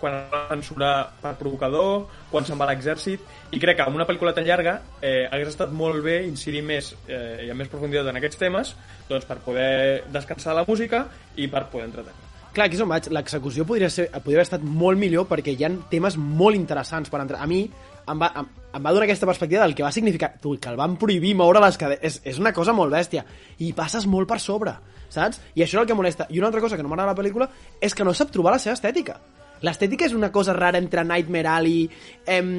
quan 0.00 0.18
va 0.32 0.42
censurar 0.50 0.92
per 1.22 1.34
provocador, 1.40 2.04
quan 2.30 2.44
se'n 2.44 2.60
va 2.60 2.68
a 2.68 2.72
l'exèrcit, 2.74 3.24
i 3.56 3.62
crec 3.62 3.80
que 3.80 3.88
amb 3.88 3.96
una 3.96 4.06
pel·lícula 4.08 4.34
tan 4.36 4.44
llarga 4.44 4.78
eh, 5.00 5.24
hagués 5.30 5.54
estat 5.54 5.72
molt 5.72 6.04
bé 6.04 6.20
incidir 6.28 6.62
més 6.62 6.92
eh, 7.08 7.48
i 7.48 7.50
amb 7.50 7.64
més 7.64 7.72
profunditat 7.72 8.12
en 8.12 8.20
aquests 8.20 8.44
temes 8.44 8.76
doncs, 9.08 9.24
per 9.24 9.40
poder 9.44 10.04
descansar 10.12 10.52
de 10.52 10.60
la 10.60 10.68
música 10.68 11.06
i 11.36 11.48
per 11.48 11.70
poder 11.72 11.88
entretenir. 11.88 12.27
Clar, 12.58 12.66
aquí 12.66 12.74
és 12.74 12.80
on 12.82 12.88
vaig. 12.90 13.04
L'execució 13.14 13.62
podria, 13.62 13.86
ser, 13.86 14.08
podria 14.10 14.40
haver 14.40 14.44
estat 14.48 14.62
molt 14.66 14.98
millor 14.98 15.28
perquè 15.30 15.52
hi 15.54 15.60
ha 15.62 15.68
temes 15.92 16.16
molt 16.18 16.58
interessants 16.58 17.06
per 17.12 17.20
entrar. 17.22 17.38
A 17.38 17.46
mi 17.46 17.60
em 17.62 18.18
va, 18.18 18.32
em, 18.40 18.48
em 18.74 18.82
va 18.82 18.92
donar 18.96 19.06
aquesta 19.06 19.28
perspectiva 19.30 19.62
del 19.62 19.76
que 19.78 19.84
va 19.86 19.92
significar 19.94 20.32
tu, 20.42 20.56
que 20.58 20.72
el 20.72 20.78
van 20.80 20.96
prohibir 20.98 21.36
moure 21.38 21.62
les 21.62 21.78
cadenes. 21.78 22.02
És, 22.02 22.16
és 22.32 22.40
una 22.42 22.50
cosa 22.56 22.74
molt 22.74 22.90
bèstia. 22.90 23.22
I 23.62 23.68
passes 23.78 24.08
molt 24.10 24.26
per 24.26 24.40
sobre, 24.42 24.72
saps? 25.06 25.38
I 25.54 25.62
això 25.62 25.78
és 25.78 25.84
el 25.84 25.86
que 25.86 25.98
molesta. 26.00 26.26
I 26.34 26.42
una 26.42 26.50
altra 26.50 26.64
cosa 26.64 26.74
que 26.74 26.82
no 26.82 26.90
m'agrada 26.90 27.12
la 27.12 27.20
pel·lícula 27.20 27.46
és 27.78 27.94
que 27.94 28.08
no 28.08 28.16
sap 28.18 28.34
trobar 28.34 28.56
la 28.56 28.58
seva 28.64 28.74
estètica. 28.74 29.20
L'estètica 29.62 30.10
és 30.10 30.18
una 30.18 30.32
cosa 30.34 30.56
rara 30.58 30.82
entre 30.82 31.06
Nightmare 31.06 31.52
Alley, 31.54 31.86
em, 32.26 32.52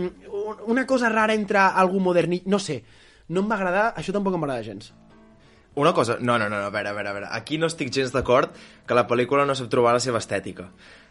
una 0.71 0.87
cosa 0.87 1.11
rara 1.11 1.35
entre 1.35 1.59
algú 1.59 1.99
moderní... 1.99 2.39
No 2.47 2.63
sé, 2.63 2.85
no 3.27 3.43
em 3.43 3.51
va 3.51 3.59
agradar, 3.59 3.89
això 3.99 4.15
tampoc 4.15 4.39
em 4.39 4.47
va 4.47 4.53
agradar 4.53 4.71
gens. 4.71 4.93
Una 5.75 5.93
cosa... 5.93 6.17
No, 6.19 6.37
no, 6.39 6.49
no, 6.49 6.57
no, 6.59 6.65
a 6.65 6.69
veure, 6.69 6.89
a 6.89 6.93
veure, 6.93 7.09
a 7.09 7.13
veure. 7.13 7.27
Aquí 7.31 7.57
no 7.57 7.67
estic 7.67 7.91
gens 7.93 8.11
d'acord 8.11 8.49
que 8.87 8.95
la 8.97 9.05
pel·lícula 9.07 9.45
no 9.47 9.55
sap 9.55 9.69
trobar 9.69 9.93
la 9.93 9.99
seva 10.03 10.17
estètica. 10.19 10.69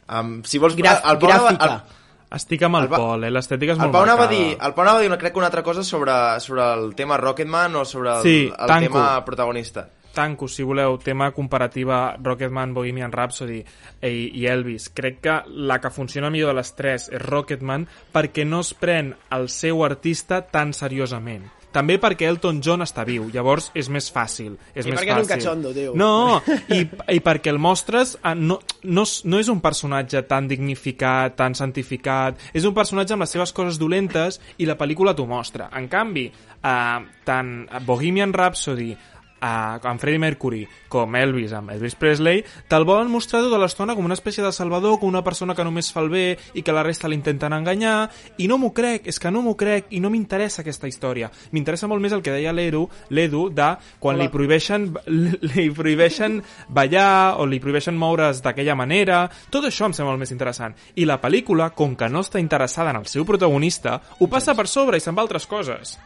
Um, 0.08 0.42
si 0.44 0.58
vols... 0.58 0.76
Graf, 0.76 1.04
el 1.06 1.18
Pau 1.18 1.30
anava- 1.30 1.52
gràfica. 1.54 2.04
Estic 2.36 2.60
amb 2.66 2.76
el, 2.76 2.82
El 2.84 2.88
pa- 2.92 2.98
Pol, 3.00 3.22
eh? 3.24 3.30
l'estètica 3.32 3.72
és 3.72 3.78
El 3.78 3.86
molt 3.86 3.94
Pau 3.94 4.02
anava 4.04 4.24
a 4.24 4.26
marcada. 4.26 4.48
dir, 4.48 4.58
el 4.60 4.74
Pau 4.74 4.82
anava 4.84 4.98
a 4.98 5.00
dir 5.00 5.08
una, 5.08 5.16
crec 5.16 5.32
que 5.32 5.38
una 5.40 5.46
altra 5.48 5.62
cosa 5.64 5.82
sobre, 5.82 6.12
sobre 6.44 6.66
el 6.74 6.94
tema 6.94 7.16
Rocketman 7.16 7.76
o 7.76 7.84
sobre 7.86 8.10
el, 8.16 8.22
Sí, 8.22 8.36
el 8.52 8.66
tanco. 8.66 8.82
tema 8.98 9.24
protagonista. 9.24 9.88
tanco, 10.18 10.48
si 10.48 10.64
voleu, 10.64 10.98
tema 10.98 11.30
comparativa 11.30 12.16
Rocketman, 12.20 12.74
Bohemian 12.74 13.12
Rhapsody 13.12 13.60
i, 14.02 14.08
i 14.34 14.46
Elvis. 14.50 14.90
Crec 14.90 15.20
que 15.22 15.36
la 15.46 15.80
que 15.80 15.90
funciona 15.90 16.28
millor 16.28 16.48
de 16.50 16.54
les 16.58 16.74
tres 16.74 17.08
és 17.08 17.22
Rocketman 17.22 17.86
perquè 18.12 18.44
no 18.44 18.60
es 18.66 18.74
pren 18.74 19.14
el 19.30 19.48
seu 19.48 19.84
artista 19.86 20.42
tan 20.42 20.72
seriosament. 20.74 21.46
També 21.72 21.98
perquè 22.00 22.28
Elton 22.28 22.62
John 22.64 22.82
està 22.84 23.04
viu, 23.04 23.26
llavors 23.32 23.70
és 23.76 23.90
més 23.92 24.08
fàcil. 24.12 24.54
És 24.72 24.86
I 24.86 24.92
més 24.92 25.00
perquè 25.00 25.12
és 25.12 25.18
un 25.18 25.26
fàcil. 25.26 25.34
cachondo, 25.34 25.72
tio. 25.76 25.92
No, 25.98 26.40
i, 26.74 26.80
i 27.16 27.20
perquè 27.24 27.52
el 27.52 27.60
mostres 27.60 28.16
eh, 28.22 28.34
no, 28.34 28.58
no, 28.84 29.04
no 29.04 29.42
és 29.42 29.50
un 29.52 29.60
personatge 29.64 30.22
tan 30.30 30.48
dignificat, 30.48 31.36
tan 31.36 31.54
santificat, 31.58 32.40
és 32.56 32.64
un 32.64 32.74
personatge 32.76 33.16
amb 33.16 33.26
les 33.26 33.36
seves 33.36 33.52
coses 33.52 33.78
dolentes 33.80 34.40
i 34.58 34.68
la 34.68 34.78
pel·lícula 34.80 35.14
t'ho 35.14 35.28
mostra. 35.28 35.68
En 35.76 35.90
canvi, 35.92 36.26
eh, 36.28 36.98
tant 37.28 37.54
Bohemian 37.86 38.32
Rhapsody 38.32 38.94
eh, 39.40 39.88
amb 39.88 40.00
Freddie 40.00 40.18
Mercury 40.22 40.62
com 40.88 41.16
Elvis 41.16 41.52
amb 41.56 41.72
Elvis 41.74 41.96
Presley 41.98 42.42
te'l 42.68 42.86
volen 42.88 43.10
mostrar 43.12 43.42
tota 43.44 43.60
l'estona 43.60 43.94
com 43.96 44.06
una 44.08 44.16
espècie 44.16 44.44
de 44.44 44.52
salvador, 44.52 44.98
com 44.98 45.08
una 45.08 45.24
persona 45.24 45.54
que 45.54 45.64
només 45.66 45.92
fa 45.92 46.02
el 46.04 46.10
bé 46.12 46.26
i 46.54 46.64
que 46.64 46.74
la 46.74 46.84
resta 46.86 47.08
l'intenten 47.08 47.54
enganyar. 47.54 48.08
I 48.38 48.48
no 48.48 48.58
m'ho 48.58 48.72
crec, 48.74 49.06
és 49.08 49.18
que 49.20 49.30
no 49.30 49.42
m'ho 49.44 49.54
crec 49.58 49.92
i 49.94 50.00
no 50.00 50.10
m'interessa 50.10 50.62
aquesta 50.62 50.88
història. 50.88 51.30
M'interessa 51.52 51.88
molt 51.90 52.02
més 52.02 52.14
el 52.16 52.22
que 52.24 52.34
deia 52.34 52.52
l'Edu 52.52 52.86
l'Edu 53.10 53.48
de 53.54 53.70
quan 54.00 54.16
Hola. 54.16 54.24
li 54.24 54.32
prohibeixen 54.32 54.88
li 55.54 55.68
prohibeixen 55.74 56.40
ballar 56.68 57.38
o 57.38 57.46
li 57.46 57.60
prohibeixen 57.60 57.98
moure's 57.98 58.42
d'aquella 58.44 58.76
manera. 58.78 59.24
Tot 59.50 59.68
això 59.68 59.88
em 59.88 59.96
sembla 59.96 60.14
molt 60.14 60.24
més 60.24 60.34
interessant. 60.34 60.76
I 60.96 61.06
la 61.08 61.20
pel·lícula, 61.20 61.70
com 61.76 61.96
que 61.96 62.08
no 62.08 62.24
està 62.24 62.40
interessada 62.40 62.94
en 62.94 63.02
el 63.02 63.10
seu 63.10 63.26
protagonista, 63.28 64.00
ho 64.18 64.28
passa 64.28 64.56
per 64.56 64.68
sobre 64.68 64.98
i 64.98 65.04
se'n 65.04 65.16
va 65.16 65.24
a 65.24 65.28
altres 65.28 65.46
coses 65.46 65.98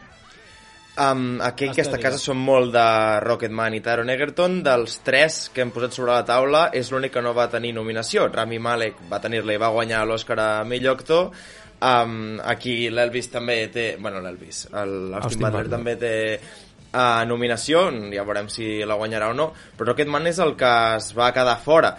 Um, 0.93 1.39
aquí 1.41 1.65
en 1.65 1.71
aquesta 1.73 1.97
casa 1.97 2.19
som 2.21 2.37
molt 2.37 2.69
de 2.75 2.83
Rocketman 3.25 3.73
i 3.73 3.79
Taron 3.81 4.11
Egerton. 4.13 4.59
Dels 4.65 4.99
tres 5.05 5.47
que 5.53 5.63
hem 5.65 5.71
posat 5.73 5.95
sobre 5.95 6.13
la 6.13 6.25
taula, 6.27 6.67
és 6.73 6.91
l'únic 6.93 7.15
que 7.15 7.23
no 7.25 7.31
va 7.33 7.47
tenir 7.49 7.71
nominació. 7.73 8.27
Rami 8.29 8.59
Malek 8.61 8.99
va 9.09 9.19
tenir-la 9.23 9.55
i 9.55 9.61
va 9.61 9.71
guanyar 9.73 10.03
l'Oscar 10.05 10.37
a 10.39 10.49
millor 10.69 10.99
actor. 10.99 11.31
Um, 11.83 12.37
aquí 12.45 12.91
l'Elvis 12.93 13.31
també 13.33 13.57
té... 13.73 13.87
Bueno, 13.99 14.21
l'Elvis. 14.21 14.67
el- 14.69 15.09
L'Austin 15.11 15.23
Austin 15.23 15.41
Butler 15.47 15.71
també 15.73 15.95
té 15.97 16.13
uh, 16.93 17.25
nominació. 17.25 17.87
Ja 18.13 18.23
veurem 18.29 18.47
si 18.53 18.83
la 18.85 18.95
guanyarà 19.01 19.31
o 19.33 19.37
no. 19.37 19.49
Però 19.75 19.89
Rocketman 19.91 20.29
és 20.29 20.37
el 20.45 20.53
que 20.55 20.73
es 21.01 21.09
va 21.17 21.31
quedar 21.33 21.57
fora. 21.65 21.95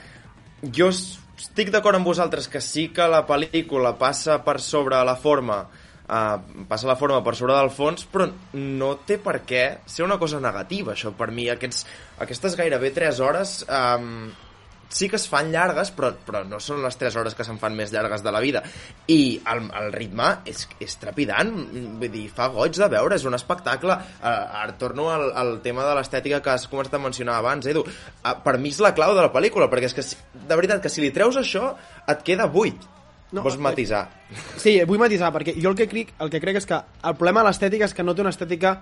Jo 0.62 0.92
estic 0.94 1.74
d'acord 1.74 1.98
amb 1.98 2.06
vosaltres 2.06 2.46
que 2.48 2.62
sí 2.62 2.86
que 2.94 3.10
la 3.10 3.24
pel·lícula 3.26 3.96
passa 3.98 4.38
per 4.46 4.60
sobre 4.62 5.02
la 5.04 5.16
forma 5.18 5.64
uh, 6.08 6.64
passa 6.68 6.88
la 6.90 6.96
forma 7.00 7.22
per 7.24 7.34
sobre 7.38 7.56
del 7.56 7.72
fons 7.74 8.06
però 8.10 8.28
no 8.54 8.94
té 9.06 9.18
per 9.22 9.40
què 9.46 9.64
ser 9.86 10.04
una 10.06 10.18
cosa 10.20 10.40
negativa 10.40 10.94
això. 10.94 11.12
Per 11.16 11.30
mi 11.34 11.48
aquests, 11.52 11.84
aquestes 12.24 12.56
gairebé 12.60 12.92
3 12.96 13.20
hores 13.24 13.60
um, 13.68 14.26
sí 14.94 15.08
que 15.10 15.16
es 15.18 15.24
fan 15.26 15.48
llargues 15.50 15.90
però, 15.96 16.12
però 16.22 16.44
no 16.46 16.60
són 16.62 16.82
les 16.84 16.94
3 17.00 17.16
hores 17.18 17.34
que 17.34 17.42
se'n 17.42 17.58
fan 17.58 17.74
més 17.74 17.90
llargues 17.90 18.22
de 18.22 18.30
la 18.30 18.38
vida. 18.44 18.60
I 19.10 19.40
el, 19.50 19.64
el 19.80 19.90
ritme 19.96 20.28
és, 20.46 20.68
és 20.78 20.94
trepidant. 21.02 21.50
Vull 21.98 22.12
dir, 22.12 22.28
fa 22.30 22.46
goig 22.54 22.76
de 22.78 22.88
veure 22.92 23.18
és 23.18 23.24
un 23.26 23.34
espectacle. 23.34 23.96
Uh, 24.20 24.28
ara 24.62 24.76
torno 24.78 25.08
al, 25.10 25.30
al 25.34 25.56
tema 25.64 25.82
de 25.88 25.96
l'estètica 25.98 26.38
que 26.44 26.54
has 26.54 26.68
començat 26.70 26.94
a 26.94 27.02
mencionar 27.02 27.40
abans 27.40 27.66
Edu, 27.66 27.82
uh, 27.82 28.34
per 28.44 28.54
mi 28.62 28.70
és 28.70 28.78
la 28.84 28.94
clau 28.94 29.16
de 29.16 29.24
la 29.24 29.32
pel·lícula 29.34 29.66
perquè 29.72 29.90
és 29.90 29.96
que 29.98 30.06
si- 30.06 30.20
de 30.34 30.54
veritat 30.54 30.84
que 30.84 30.92
si 30.92 31.02
li 31.02 31.10
treus 31.16 31.40
això 31.42 31.72
et 32.06 32.22
queda 32.22 32.46
buit 32.46 32.78
No, 33.34 33.42
vols 33.42 33.56
eh, 33.58 33.62
matisar 33.66 34.04
Sí, 34.62 34.76
vull 34.86 35.00
matisar, 35.02 35.32
perquè 35.34 35.56
jo 35.60 35.72
el 35.72 35.76
que 35.78 35.88
crec, 35.90 36.12
el 36.22 36.30
que 36.30 36.40
crec 36.42 36.60
és 36.62 36.66
que 36.70 36.78
el 36.78 37.16
problema 37.18 37.42
de 37.42 37.48
l'estètica 37.50 37.88
és 37.88 37.94
que 37.96 38.04
no 38.06 38.14
té 38.14 38.22
una 38.22 38.30
estètica 38.34 38.76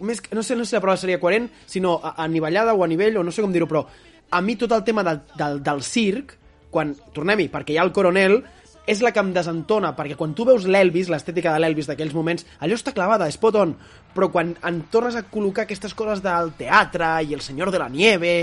més, 0.00 0.20
no 0.36 0.42
sé, 0.44 0.56
no 0.58 0.64
sé 0.64 0.70
si 0.70 0.76
la 0.76 0.82
paraula 0.84 1.00
seria 1.00 1.20
coherent, 1.20 1.48
sinó 1.64 1.94
a- 2.04 2.14
anivellada 2.24 2.74
o 2.74 2.84
a 2.84 2.88
nivell, 2.90 3.16
o 3.16 3.22
no 3.24 3.32
sé 3.32 3.40
com 3.40 3.52
dir-ho, 3.54 3.66
però 3.70 3.86
a 4.30 4.40
mi 4.42 4.56
tot 4.60 4.72
el 4.76 4.84
tema 4.84 5.02
del, 5.06 5.22
del, 5.38 5.62
del 5.64 5.82
circ, 5.86 6.34
quan, 6.70 6.90
tornem-hi, 7.16 7.48
perquè 7.48 7.72
hi 7.72 7.78
ha 7.80 7.84
el 7.86 7.92
coronel, 7.96 8.42
és 8.86 9.00
la 9.02 9.10
que 9.14 9.22
em 9.22 9.32
desentona, 9.34 9.94
perquè 9.96 10.14
quan 10.18 10.34
tu 10.36 10.44
veus 10.46 10.66
l'Elvis, 10.68 11.08
l'estètica 11.10 11.54
de 11.54 11.62
l'Elvis 11.62 11.88
d'aquells 11.88 12.12
moments, 12.14 12.44
allò 12.60 12.76
està 12.76 12.92
clavada, 12.94 13.26
spot 13.32 13.56
on, 13.62 13.72
però 14.14 14.28
quan 14.30 14.52
en 14.68 14.82
tornes 14.92 15.16
a 15.16 15.24
col·locar 15.30 15.64
aquestes 15.64 15.94
coses 15.96 16.20
del 16.22 16.52
teatre 16.58 17.16
i 17.24 17.32
el 17.34 17.40
senyor 17.40 17.72
de 17.72 17.80
la 17.82 17.88
nieve... 17.88 18.36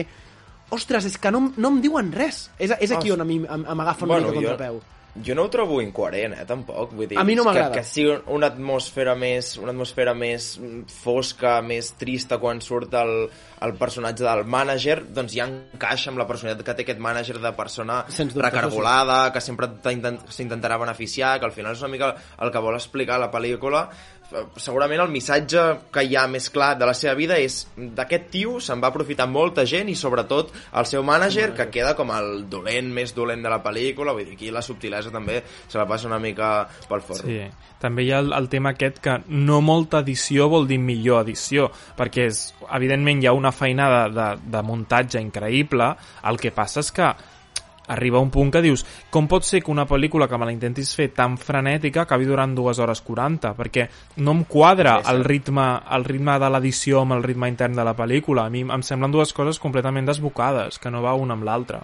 Ostres, 0.74 1.06
és 1.06 1.20
que 1.22 1.30
no, 1.30 1.52
no 1.62 1.70
em 1.70 1.76
diuen 1.84 2.08
res. 2.16 2.48
És, 2.58 2.72
és 2.82 2.90
aquí 2.96 3.12
on 3.14 3.22
a 3.22 3.26
mi 3.28 3.36
m'agafa 3.44 4.08
una 4.08 4.16
mica 4.18 4.32
jo, 4.32 4.34
contrapeu. 4.40 4.80
jo 4.80 5.03
no 5.36 5.44
ho 5.46 5.50
trobo 5.54 5.78
incoherent, 5.82 6.34
eh, 6.34 6.46
tampoc. 6.50 6.94
Vull 6.98 7.08
dir, 7.08 7.20
A 7.20 7.24
mi 7.24 7.36
no 7.36 7.44
que, 7.44 7.52
m'agrada. 7.52 7.76
que 7.76 7.84
sigui 7.86 8.16
una 8.34 8.48
atmosfera 8.50 9.14
més 9.16 9.58
una 9.62 9.70
atmosfera 9.72 10.16
més 10.18 10.58
mm, 10.58 10.88
fosca, 10.90 11.60
més 11.62 11.92
trista 12.00 12.40
quan 12.42 12.62
surt 12.66 12.96
el, 12.98 13.14
el 13.62 13.76
personatge 13.78 14.26
del 14.26 14.44
mànager, 14.50 15.04
doncs 15.14 15.36
ja 15.38 15.46
encaixa 15.46 16.10
amb 16.10 16.22
la 16.22 16.28
personalitat 16.30 16.66
que 16.66 16.78
té 16.80 16.88
aquest 16.88 17.04
mànager 17.04 17.38
de 17.38 17.54
persona 17.54 18.02
dubte, 18.10 18.42
recargolada, 18.42 19.20
que 19.34 19.42
sempre 19.42 19.70
s'intentarà 19.84 20.80
beneficiar, 20.82 21.38
que 21.40 21.46
al 21.46 21.56
final 21.56 21.78
és 21.78 21.86
una 21.86 21.94
mica 21.94 22.16
el 22.42 22.52
que 22.52 22.66
vol 22.66 22.80
explicar 22.80 23.22
la 23.22 23.30
pel·lícula. 23.32 23.88
Segurament 24.58 25.02
el 25.04 25.12
missatge 25.14 25.64
que 25.94 26.04
hi 26.08 26.16
ha 26.18 26.26
més 26.32 26.50
clar 26.54 26.74
de 26.80 26.88
la 26.90 26.96
seva 26.98 27.14
vida 27.18 27.38
és 27.42 27.60
d'aquest 27.78 28.30
tio 28.34 28.60
se'n 28.64 28.82
va 28.84 28.90
aprofitar 28.94 29.28
molta 29.30 29.66
gent 29.70 29.92
i 29.92 29.96
sobretot 30.00 30.54
el 30.80 30.88
seu 30.90 31.04
mànager, 31.06 31.52
que 31.58 31.70
queda 31.74 31.94
com 31.98 32.12
el 32.16 32.48
dolent 32.50 32.90
més 32.94 33.14
dolent 33.16 33.44
de 33.46 33.52
la 33.54 33.62
pel·lícula, 33.64 34.16
vull 34.16 34.26
dir, 34.26 34.38
aquí 34.38 34.52
la 34.54 34.64
subtilesa 34.66 35.14
també 35.14 35.42
se 35.46 35.78
la 35.78 35.88
passa 35.90 36.10
una 36.10 36.20
mica 36.24 36.54
pel 36.90 37.04
forro. 37.06 37.28
Sí, 37.28 37.44
també 37.82 38.08
hi 38.08 38.14
ha 38.14 38.24
el, 38.24 38.34
el 38.36 38.50
tema 38.50 38.74
aquest 38.74 39.02
que 39.04 39.20
no 39.30 39.60
molta 39.62 40.04
edició 40.06 40.50
vol 40.52 40.68
dir 40.70 40.80
millor 40.82 41.24
edició, 41.28 41.70
perquè 41.98 42.28
és, 42.32 42.46
evidentment 42.74 43.22
hi 43.22 43.30
ha 43.30 43.38
una 43.38 43.54
feinada 43.54 44.08
de, 44.10 44.28
de 44.56 44.66
muntatge 44.66 45.22
increïble, 45.22 45.94
el 46.30 46.42
que 46.42 46.54
passa 46.56 46.82
és 46.84 46.92
que 46.96 47.14
arriba 47.88 48.20
un 48.20 48.32
punt 48.32 48.52
que 48.54 48.62
dius 48.64 48.86
com 49.10 49.28
pot 49.28 49.46
ser 49.48 49.64
que 49.64 49.72
una 49.72 49.88
pel·lícula 49.90 50.28
que 50.30 50.38
me 50.38 50.48
la 50.48 50.56
intentis 50.56 50.94
fer 50.96 51.10
tan 51.16 51.38
frenètica 51.38 52.04
acabi 52.04 52.28
durant 52.30 52.56
2 52.56 52.80
hores 52.80 53.02
40 53.02 53.56
perquè 53.58 53.88
no 54.18 54.38
em 54.38 54.44
quadra 54.46 55.00
el 55.10 55.24
ritme, 55.24 55.68
el 55.92 56.06
ritme 56.06 56.38
de 56.40 56.50
l'edició 56.54 57.02
amb 57.02 57.18
el 57.18 57.24
ritme 57.24 57.50
intern 57.52 57.76
de 57.76 57.84
la 57.84 57.96
pel·lícula. 57.98 58.48
A 58.48 58.54
mi 58.54 58.64
em 58.64 58.86
semblen 58.86 59.12
dues 59.12 59.34
coses 59.34 59.60
completament 59.60 60.08
desbocades 60.08 60.80
que 60.80 60.92
no 60.92 61.04
va 61.04 61.18
una 61.20 61.38
amb 61.38 61.48
l'altra 61.48 61.84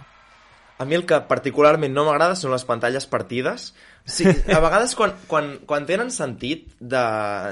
A 0.80 0.86
mi 0.88 0.96
el 0.96 1.04
que 1.06 1.18
particularment 1.28 1.92
no 1.92 2.06
m'agrada 2.08 2.38
són 2.40 2.54
les 2.56 2.64
pantalles 2.64 3.04
partides. 3.12 3.74
Sí, 4.10 4.24
a 4.26 4.62
vegades 4.64 4.96
quan, 4.96 5.12
quan, 5.28 5.50
quan 5.68 5.84
tenen 5.86 6.08
sentit 6.10 6.70
de, 6.80 7.02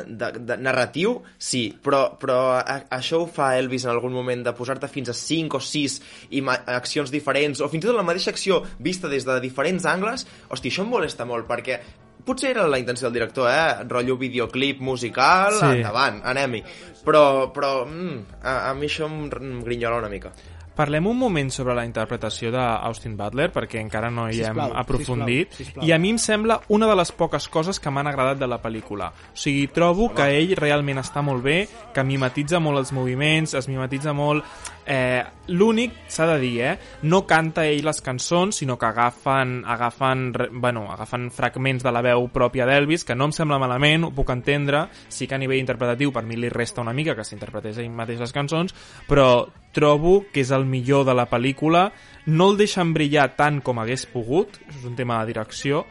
de, 0.08 0.30
de 0.48 0.56
narratiu, 0.64 1.18
sí, 1.38 1.66
però, 1.84 2.16
però 2.18 2.38
a, 2.56 2.78
això 2.98 3.20
ho 3.22 3.28
fa 3.30 3.52
Elvis 3.60 3.84
en 3.86 3.92
algun 3.92 4.16
moment 4.16 4.42
de 4.48 4.56
posar-te 4.58 4.88
fins 4.90 5.12
a 5.12 5.16
5 5.20 5.60
o 5.60 5.62
6 5.62 6.00
ima- 6.40 6.56
accions 6.80 7.12
diferents, 7.14 7.60
o 7.62 7.68
fins 7.70 7.84
i 7.84 7.92
tot 7.92 8.00
la 8.00 8.08
mateixa 8.08 8.32
acció 8.34 8.64
vista 8.80 9.12
des 9.12 9.28
de 9.28 9.38
diferents 9.44 9.86
angles, 9.86 10.26
hosti, 10.50 10.72
això 10.72 10.88
em 10.88 10.94
molesta 10.96 11.28
molt, 11.30 11.46
perquè 11.52 11.78
potser 12.26 12.56
era 12.56 12.66
la 12.68 12.80
intenció 12.80 13.08
del 13.12 13.20
director, 13.20 13.52
eh? 13.52 13.84
Rotllo 13.88 14.18
videoclip 14.18 14.80
musical, 14.84 15.60
Sí. 15.60 15.76
endavant, 15.78 16.24
anem-hi. 16.26 16.64
Però, 17.06 17.52
però 17.54 17.86
mm, 17.86 18.40
a, 18.42 18.58
a 18.72 18.74
mi 18.74 18.88
això 18.90 19.06
em 19.12 19.62
grinyola 19.64 20.00
una 20.02 20.10
mica. 20.10 20.32
Parlem 20.78 21.08
un 21.10 21.18
moment 21.18 21.48
sobre 21.50 21.74
la 21.74 21.84
interpretació 21.88 22.52
d'Austin 22.54 23.16
Butler, 23.18 23.48
perquè 23.50 23.82
encara 23.82 24.12
no 24.14 24.28
hi 24.30 24.44
hem 24.44 24.54
Sisplau, 24.54 24.76
aprofundit. 24.78 25.50
sisplau, 25.50 25.66
sisplau. 25.66 25.88
I 25.90 25.94
a 25.96 25.98
mi 25.98 26.12
em 26.14 26.20
sembla 26.22 26.60
una 26.70 26.86
de 26.86 26.96
les 27.00 27.12
poques 27.18 27.48
coses 27.50 27.80
que 27.82 27.90
m'han 27.90 28.06
agradat 28.12 28.38
de 28.38 28.46
la 28.46 28.62
pel·lícula. 28.62 29.10
O 29.34 29.42
sigui, 29.42 29.66
trobo 29.74 30.12
que 30.14 30.30
ell 30.38 30.54
realment 30.60 31.02
està 31.02 31.24
molt 31.26 31.42
bé, 31.42 31.68
que 31.96 32.06
mimetitza 32.06 32.62
molt 32.62 32.78
els 32.86 32.94
moviments, 32.94 33.58
es 33.58 33.68
mimetitza 33.68 34.14
molt... 34.14 34.46
Eh, 34.88 35.24
L'únic, 35.48 35.94
s'ha 36.08 36.26
de 36.28 36.38
dir, 36.40 36.54
eh, 36.64 36.80
no 37.04 37.26
canta 37.28 37.66
ell 37.68 37.84
les 37.84 38.00
cançons, 38.04 38.56
sinó 38.56 38.78
que 38.80 38.86
agafen, 38.88 39.64
agafen, 39.68 40.34
bueno, 40.62 40.86
agafen 40.92 41.30
fragments 41.32 41.84
de 41.84 41.92
la 41.92 42.02
veu 42.02 42.30
pròpia 42.32 42.66
d'Elvis, 42.68 43.04
que 43.04 43.16
no 43.16 43.28
em 43.28 43.34
sembla 43.36 43.60
malament, 43.60 44.06
ho 44.08 44.12
puc 44.16 44.32
entendre, 44.32 44.86
sí 45.10 45.28
que 45.28 45.36
a 45.36 45.40
nivell 45.40 45.60
interpretatiu 45.60 46.12
per 46.16 46.24
mi 46.24 46.40
li 46.40 46.50
resta 46.50 46.82
una 46.82 46.96
mica 46.96 47.16
que 47.16 47.28
s'interpretés 47.28 47.80
ell 47.84 47.92
mateix 47.92 48.24
les 48.24 48.36
cançons, 48.36 48.76
però 49.08 49.48
trobo 49.76 50.22
que 50.32 50.42
és 50.44 50.52
el 50.56 50.64
millor 50.66 51.04
de 51.08 51.16
la 51.16 51.28
pel·lícula, 51.28 51.90
no 52.28 52.50
el 52.52 52.58
deixen 52.58 52.94
brillar 52.96 53.34
tant 53.36 53.60
com 53.62 53.80
hagués 53.80 54.08
pogut, 54.08 54.60
és 54.72 54.88
un 54.88 54.96
tema 54.96 55.20
de 55.20 55.34
direcció, 55.34 55.84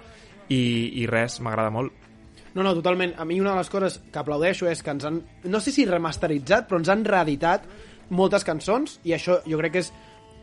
i, 0.49 1.03
i 1.03 1.07
res, 1.11 1.41
m'agrada 1.45 1.73
molt. 1.75 1.93
No, 2.57 2.63
no, 2.63 2.73
totalment. 2.73 3.13
A 3.21 3.27
mi 3.29 3.37
una 3.41 3.53
de 3.53 3.61
les 3.61 3.69
coses 3.69 3.99
que 4.09 4.21
aplaudeixo 4.23 4.71
és 4.71 4.81
que 4.81 4.95
ens 4.95 5.05
han, 5.05 5.21
no 5.45 5.61
sé 5.61 5.75
si 5.75 5.85
remasteritzat, 5.85 6.65
però 6.69 6.81
ens 6.81 6.89
han 6.89 7.05
reeditat 7.05 7.67
moltes 8.11 8.45
cançons 8.47 9.01
i 9.05 9.15
això 9.17 9.41
jo 9.47 9.59
crec 9.59 9.77
que 9.77 9.83
és 9.85 9.93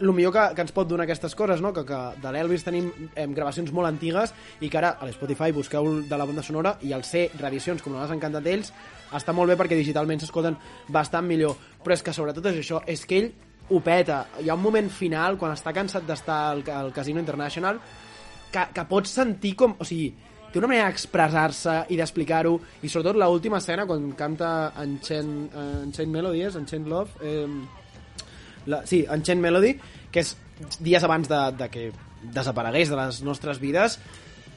el 0.02 0.12
millor 0.12 0.34
que, 0.34 0.44
que 0.56 0.64
ens 0.66 0.74
pot 0.76 0.88
donar 0.90 1.06
aquestes 1.06 1.36
coses, 1.38 1.62
no? 1.62 1.72
que, 1.74 1.84
que 1.88 2.00
de 2.20 2.32
l'Elvis 2.34 2.66
tenim 2.66 2.90
eh, 3.14 3.28
gravacions 3.30 3.72
molt 3.72 3.88
antigues 3.88 4.34
i 4.60 4.70
que 4.70 4.80
ara 4.80 4.96
a 5.00 5.08
l'Spotify 5.08 5.54
busqueu 5.56 6.02
de 6.10 6.18
la 6.20 6.26
banda 6.28 6.44
sonora 6.44 6.76
i 6.82 6.94
al 6.94 7.06
ser 7.08 7.30
reedicions 7.40 7.84
com 7.84 7.96
les 7.96 8.12
han 8.12 8.22
cantat 8.22 8.50
ells 8.50 8.74
està 9.14 9.36
molt 9.36 9.54
bé 9.54 9.58
perquè 9.60 9.78
digitalment 9.78 10.20
s'escolten 10.20 10.58
bastant 10.90 11.28
millor 11.30 11.56
però 11.84 11.96
és 11.96 12.04
que 12.04 12.16
sobretot 12.16 12.50
és 12.52 12.60
això, 12.64 12.82
és 12.90 13.06
que 13.06 13.22
ell 13.22 13.32
ho 13.70 13.80
peta, 13.80 14.26
hi 14.42 14.50
ha 14.50 14.58
un 14.58 14.64
moment 14.64 14.90
final 14.92 15.38
quan 15.40 15.54
està 15.54 15.72
cansat 15.76 16.04
d'estar 16.08 16.40
al, 16.50 16.66
al 16.68 16.92
Casino 16.92 17.22
International 17.22 17.80
que, 18.54 18.68
que 18.74 18.86
pots 18.90 19.14
sentir 19.16 19.56
com... 19.58 19.78
O 19.80 19.88
sigui, 19.88 20.12
té 20.54 20.62
una 20.62 20.70
manera 20.70 20.92
d'expressar-se 20.92 21.80
i 21.90 21.98
d'explicar-ho, 21.98 22.54
i 22.86 22.90
sobretot 22.92 23.18
l 23.18 23.30
última 23.34 23.58
escena, 23.58 23.88
quan 23.90 24.12
canta 24.18 24.74
Enchant, 24.84 25.34
Enchant 25.88 26.14
Melody, 26.14 26.46
és 26.50 26.60
Enchant 26.60 26.86
Love... 26.92 27.18
Eh, 27.26 27.48
la, 28.70 28.84
sí, 28.88 29.02
Enchant 29.12 29.42
Melody, 29.44 29.74
que 30.14 30.22
és 30.24 30.36
dies 30.80 31.04
abans 31.04 31.28
de, 31.28 31.40
de 31.58 31.68
que 31.74 31.88
desaparegués 32.24 32.94
de 32.94 33.00
les 33.02 33.20
nostres 33.26 33.60
vides, 33.60 33.98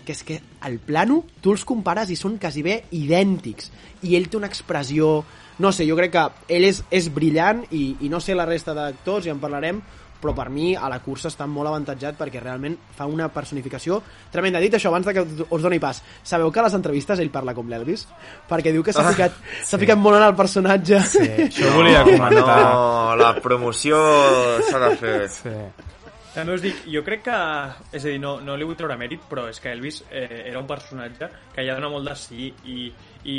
que 0.06 0.14
és 0.14 0.22
que 0.22 0.36
el 0.68 0.78
plano 0.78 1.22
tu 1.42 1.56
els 1.56 1.64
compares 1.66 2.12
i 2.14 2.16
són 2.16 2.36
quasi 2.38 2.62
bé 2.62 2.84
idèntics 2.94 3.72
i 4.06 4.14
ell 4.14 4.28
té 4.30 4.38
una 4.38 4.46
expressió 4.46 5.24
no 5.58 5.72
sé, 5.72 5.86
jo 5.88 5.96
crec 5.98 6.12
que 6.14 6.24
ell 6.52 6.68
és, 6.68 6.82
és 6.94 7.08
brillant 7.12 7.64
i, 7.74 7.96
i 8.04 8.10
no 8.12 8.20
sé 8.22 8.36
la 8.36 8.46
resta 8.46 8.76
d'actors 8.76 9.26
i 9.26 9.32
en 9.32 9.40
parlarem 9.42 9.80
però 10.20 10.34
per 10.36 10.48
mi 10.52 10.74
a 10.76 10.90
la 10.92 11.00
cursa 11.04 11.30
està 11.32 11.46
molt 11.50 11.70
avantatjat 11.70 12.18
perquè 12.18 12.42
realment 12.42 12.76
fa 12.96 13.08
una 13.10 13.28
personificació 13.32 14.00
tremenda. 14.32 14.62
Dit 14.62 14.76
això, 14.78 14.92
abans 14.92 15.06
de 15.06 15.14
que 15.16 15.24
us 15.48 15.64
doni 15.64 15.80
pas, 15.82 16.02
sabeu 16.22 16.52
que 16.52 16.62
a 16.62 16.66
les 16.68 16.78
entrevistes 16.78 17.20
ell 17.22 17.32
parla 17.34 17.54
com 17.56 17.68
l'Elvis? 17.70 18.06
Perquè 18.48 18.74
diu 18.74 18.84
que 18.86 18.94
s'ha 18.96 19.06
ficat, 19.10 19.42
s'ha 19.64 19.80
ficat 19.82 20.00
molt 20.00 20.20
en 20.20 20.28
el 20.28 20.36
personatge. 20.38 21.02
Sí, 21.16 21.26
això 21.48 21.70
ho 21.70 21.76
volia 21.78 22.04
comentar. 22.06 22.62
No, 22.62 23.16
la 23.20 23.34
promoció 23.42 24.00
s'ha 24.68 24.82
de 24.86 24.94
fer. 25.00 25.18
Sí. 25.32 25.58
També 26.36 26.52
us 26.52 26.60
dic, 26.60 26.82
jo 26.92 27.00
crec 27.00 27.22
que... 27.24 27.36
És 27.96 28.04
a 28.04 28.10
dir, 28.10 28.18
no, 28.20 28.34
no 28.44 28.58
li 28.60 28.66
vull 28.68 28.76
treure 28.76 28.98
mèrit, 29.00 29.22
però 29.30 29.46
és 29.48 29.60
que 29.62 29.70
Elvis 29.72 30.02
eh, 30.10 30.42
era 30.50 30.60
un 30.60 30.68
personatge 30.68 31.30
que 31.54 31.64
ja 31.64 31.76
dona 31.78 31.88
molt 31.88 32.04
de 32.10 32.16
sí 32.20 32.50
i, 32.68 32.90
i 33.24 33.38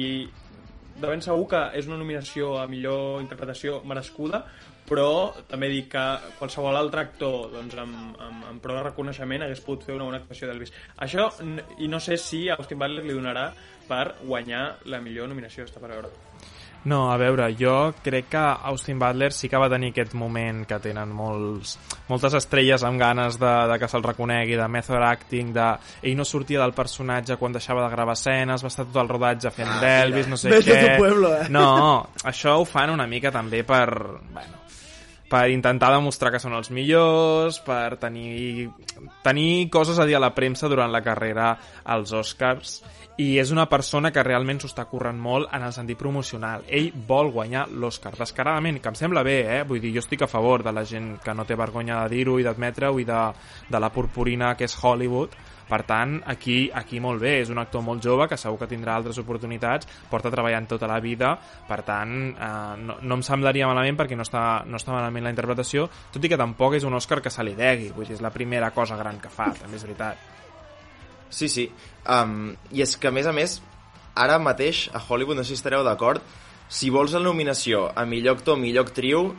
de 0.97 1.05
ben 1.05 1.21
segur 1.21 1.45
que 1.51 1.59
és 1.77 1.85
una 1.85 1.99
nominació 1.99 2.55
a 2.57 2.65
millor 2.69 3.21
interpretació 3.21 3.83
merescuda, 3.85 4.41
però 4.87 5.33
també 5.49 5.69
dic 5.71 5.89
que 5.91 6.05
qualsevol 6.39 6.77
altre 6.79 7.03
actor 7.03 7.51
doncs, 7.53 7.75
amb, 7.81 8.15
amb, 8.23 8.45
amb 8.53 8.63
prou 8.63 8.79
de 8.79 8.85
reconeixement 8.87 9.43
hagués 9.45 9.63
pogut 9.65 9.83
fer 9.87 9.97
una 9.97 10.07
bona 10.07 10.21
actuació 10.21 10.47
d'Elvis. 10.49 10.73
Això, 11.03 11.29
i 11.83 11.91
no 11.91 11.99
sé 12.03 12.17
si 12.21 12.47
a 12.47 12.55
Austin 12.55 12.79
Butler 12.79 13.03
li 13.05 13.17
donarà 13.17 13.49
per 13.87 14.05
guanyar 14.23 14.63
la 14.91 15.01
millor 15.03 15.29
nominació, 15.31 15.67
està 15.67 15.83
per 15.83 15.91
veure. 15.95 16.11
No, 16.87 17.11
a 17.11 17.17
veure, 17.19 17.49
jo 17.59 17.91
crec 18.03 18.29
que 18.31 18.41
Austin 18.69 18.99
Butler 18.99 19.33
sí 19.35 19.49
que 19.51 19.59
va 19.59 19.67
tenir 19.67 19.89
aquest 19.91 20.13
moment 20.15 20.61
que 20.69 20.77
tenen 20.79 21.09
molts, 21.11 21.73
moltes 22.07 22.37
estrelles 22.39 22.85
amb 22.87 23.01
ganes 23.01 23.35
de, 23.41 23.53
de 23.71 23.77
que 23.81 23.89
se'l 23.91 24.05
reconegui, 24.05 24.55
de 24.55 24.67
method 24.71 25.03
acting, 25.03 25.51
de... 25.57 25.65
Ell 26.07 26.15
no 26.15 26.23
sortia 26.27 26.61
del 26.61 26.75
personatge 26.77 27.35
quan 27.41 27.57
deixava 27.57 27.83
de 27.83 27.89
gravar 27.91 28.15
escenes, 28.15 28.63
va 28.63 28.71
estar 28.71 28.87
tot 28.87 29.01
el 29.03 29.11
rodatge 29.11 29.51
fent 29.51 29.73
ah, 29.73 29.81
d'Elvis, 29.83 30.31
no 30.31 30.39
sé 30.39 30.53
a 30.53 30.61
què... 30.63 30.95
pueblo, 31.01 31.33
eh? 31.35 31.49
No, 31.51 31.67
això 32.23 32.55
ho 32.61 32.63
fan 32.69 32.95
una 32.95 33.09
mica 33.09 33.33
també 33.35 33.65
per... 33.67 33.89
Bueno, 34.31 34.63
per 35.27 35.49
intentar 35.51 35.91
demostrar 35.91 36.31
que 36.31 36.39
són 36.39 36.55
els 36.55 36.71
millors, 36.71 37.59
per 37.65 37.97
tenir, 37.99 38.69
tenir 39.23 39.67
coses 39.73 39.99
a 39.99 40.05
dir 40.07 40.15
a 40.15 40.23
la 40.23 40.33
premsa 40.35 40.69
durant 40.71 40.91
la 40.91 41.03
carrera 41.03 41.51
als 41.83 42.13
Oscars 42.15 42.79
i 43.17 43.39
és 43.41 43.49
una 43.51 43.65
persona 43.65 44.11
que 44.13 44.23
realment 44.23 44.59
s'ho 44.61 44.69
està 44.69 44.85
currant 44.85 45.17
molt 45.17 45.49
en 45.55 45.63
el 45.65 45.73
sentit 45.73 45.97
promocional. 45.97 46.63
Ell 46.69 46.91
vol 47.07 47.31
guanyar 47.33 47.65
l'Oscar, 47.73 48.13
descaradament, 48.15 48.77
que 48.79 48.91
em 48.93 48.97
sembla 48.99 49.23
bé, 49.25 49.39
eh? 49.57 49.63
Vull 49.65 49.81
dir, 49.81 49.95
jo 49.95 50.03
estic 50.03 50.23
a 50.23 50.29
favor 50.29 50.63
de 50.63 50.73
la 50.73 50.85
gent 50.85 51.15
que 51.23 51.33
no 51.33 51.45
té 51.49 51.57
vergonya 51.57 52.03
de 52.03 52.13
dir-ho 52.13 52.37
i 52.37 52.45
d'admetre-ho 52.45 52.99
i 53.01 53.07
de, 53.09 53.21
de 53.73 53.81
la 53.81 53.89
purpurina 53.93 54.53
que 54.55 54.69
és 54.69 54.77
Hollywood. 54.77 55.33
Per 55.67 55.81
tant, 55.83 56.17
aquí, 56.31 56.69
aquí 56.71 57.01
molt 57.03 57.19
bé, 57.19 57.41
és 57.41 57.51
un 57.51 57.59
actor 57.59 57.83
molt 57.83 58.03
jove 58.03 58.29
que 58.31 58.37
segur 58.39 58.61
que 58.61 58.69
tindrà 58.71 58.95
altres 58.95 59.19
oportunitats, 59.19 59.89
porta 60.09 60.31
treballant 60.31 60.69
tota 60.69 60.87
la 60.87 61.01
vida, 61.03 61.33
per 61.67 61.81
tant, 61.87 62.15
eh, 62.31 62.51
no, 62.79 62.97
no 63.01 63.19
em 63.19 63.25
semblaria 63.25 63.67
malament 63.67 63.99
perquè 63.99 64.15
no 64.15 64.23
està, 64.23 64.63
no 64.65 64.79
està 64.79 64.95
malament 64.95 65.27
la 65.27 65.35
interpretació, 65.35 65.89
tot 66.13 66.23
i 66.23 66.31
que 66.31 66.39
tampoc 66.39 66.79
és 66.79 66.87
un 66.87 66.95
Òscar 66.97 67.19
que 67.21 67.33
se 67.33 67.43
li 67.43 67.55
degui, 67.57 67.91
vull 67.95 68.07
dir, 68.07 68.15
és 68.15 68.23
la 68.23 68.31
primera 68.31 68.71
cosa 68.71 68.95
gran 68.99 69.19
que 69.19 69.31
fa, 69.33 69.51
també 69.59 69.75
és 69.75 69.85
veritat. 69.87 70.35
Sí, 71.29 71.49
sí. 71.51 71.67
Um, 72.07 72.55
I 72.71 72.85
és 72.85 72.95
que, 72.95 73.11
a 73.11 73.15
més 73.15 73.27
a 73.27 73.35
més, 73.35 73.59
ara 74.15 74.39
mateix 74.39 74.87
a 74.95 75.03
Hollywood, 75.03 75.37
no 75.37 75.43
sé 75.43 75.53
si 75.53 75.59
estareu 75.59 75.83
d'acord, 75.83 76.23
si 76.67 76.89
vols 76.91 77.13
la 77.15 77.23
nominació 77.23 77.87
a 77.95 78.05
millor 78.07 78.39
actor, 78.39 78.57
millor 78.59 78.87
actriu, 78.87 79.31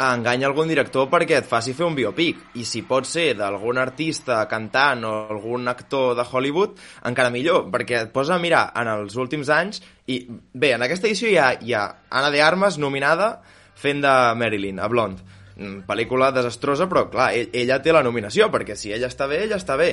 enganya 0.00 0.48
algun 0.48 0.70
director 0.70 1.08
perquè 1.12 1.40
et 1.40 1.48
faci 1.48 1.74
fer 1.76 1.86
un 1.86 1.96
biopic. 1.96 2.38
I 2.60 2.64
si 2.64 2.82
pot 2.88 3.08
ser 3.08 3.34
d'algun 3.38 3.80
artista 3.80 4.42
cantant 4.48 5.04
o 5.04 5.14
algun 5.34 5.68
actor 5.68 6.14
de 6.18 6.24
Hollywood, 6.24 6.78
encara 7.10 7.32
millor, 7.34 7.66
perquè 7.72 8.04
et 8.04 8.14
posa 8.14 8.36
a 8.36 8.42
mirar 8.42 8.70
en 8.80 8.88
els 8.94 9.16
últims 9.20 9.50
anys 9.52 9.82
i, 10.06 10.22
bé, 10.28 10.74
en 10.74 10.86
aquesta 10.86 11.10
edició 11.10 11.28
hi 11.30 11.36
ha, 11.38 11.50
hi 11.60 11.74
ha 11.74 11.84
Anna 12.08 12.30
de 12.30 12.42
Armas 12.42 12.78
nominada 12.78 13.36
fent 13.80 14.02
de 14.04 14.14
Marilyn, 14.36 14.80
a 14.80 14.88
Blonde. 14.88 15.22
Mm, 15.60 15.84
pel·lícula 15.88 16.30
desastrosa, 16.32 16.88
però 16.88 17.04
clar, 17.12 17.30
ell, 17.36 17.50
ella 17.52 17.80
té 17.84 17.92
la 17.92 18.04
nominació, 18.04 18.48
perquè 18.52 18.76
si 18.76 18.94
ella 18.96 19.10
està 19.12 19.28
bé, 19.28 19.42
ella 19.44 19.60
està 19.60 19.76
bé. 19.76 19.92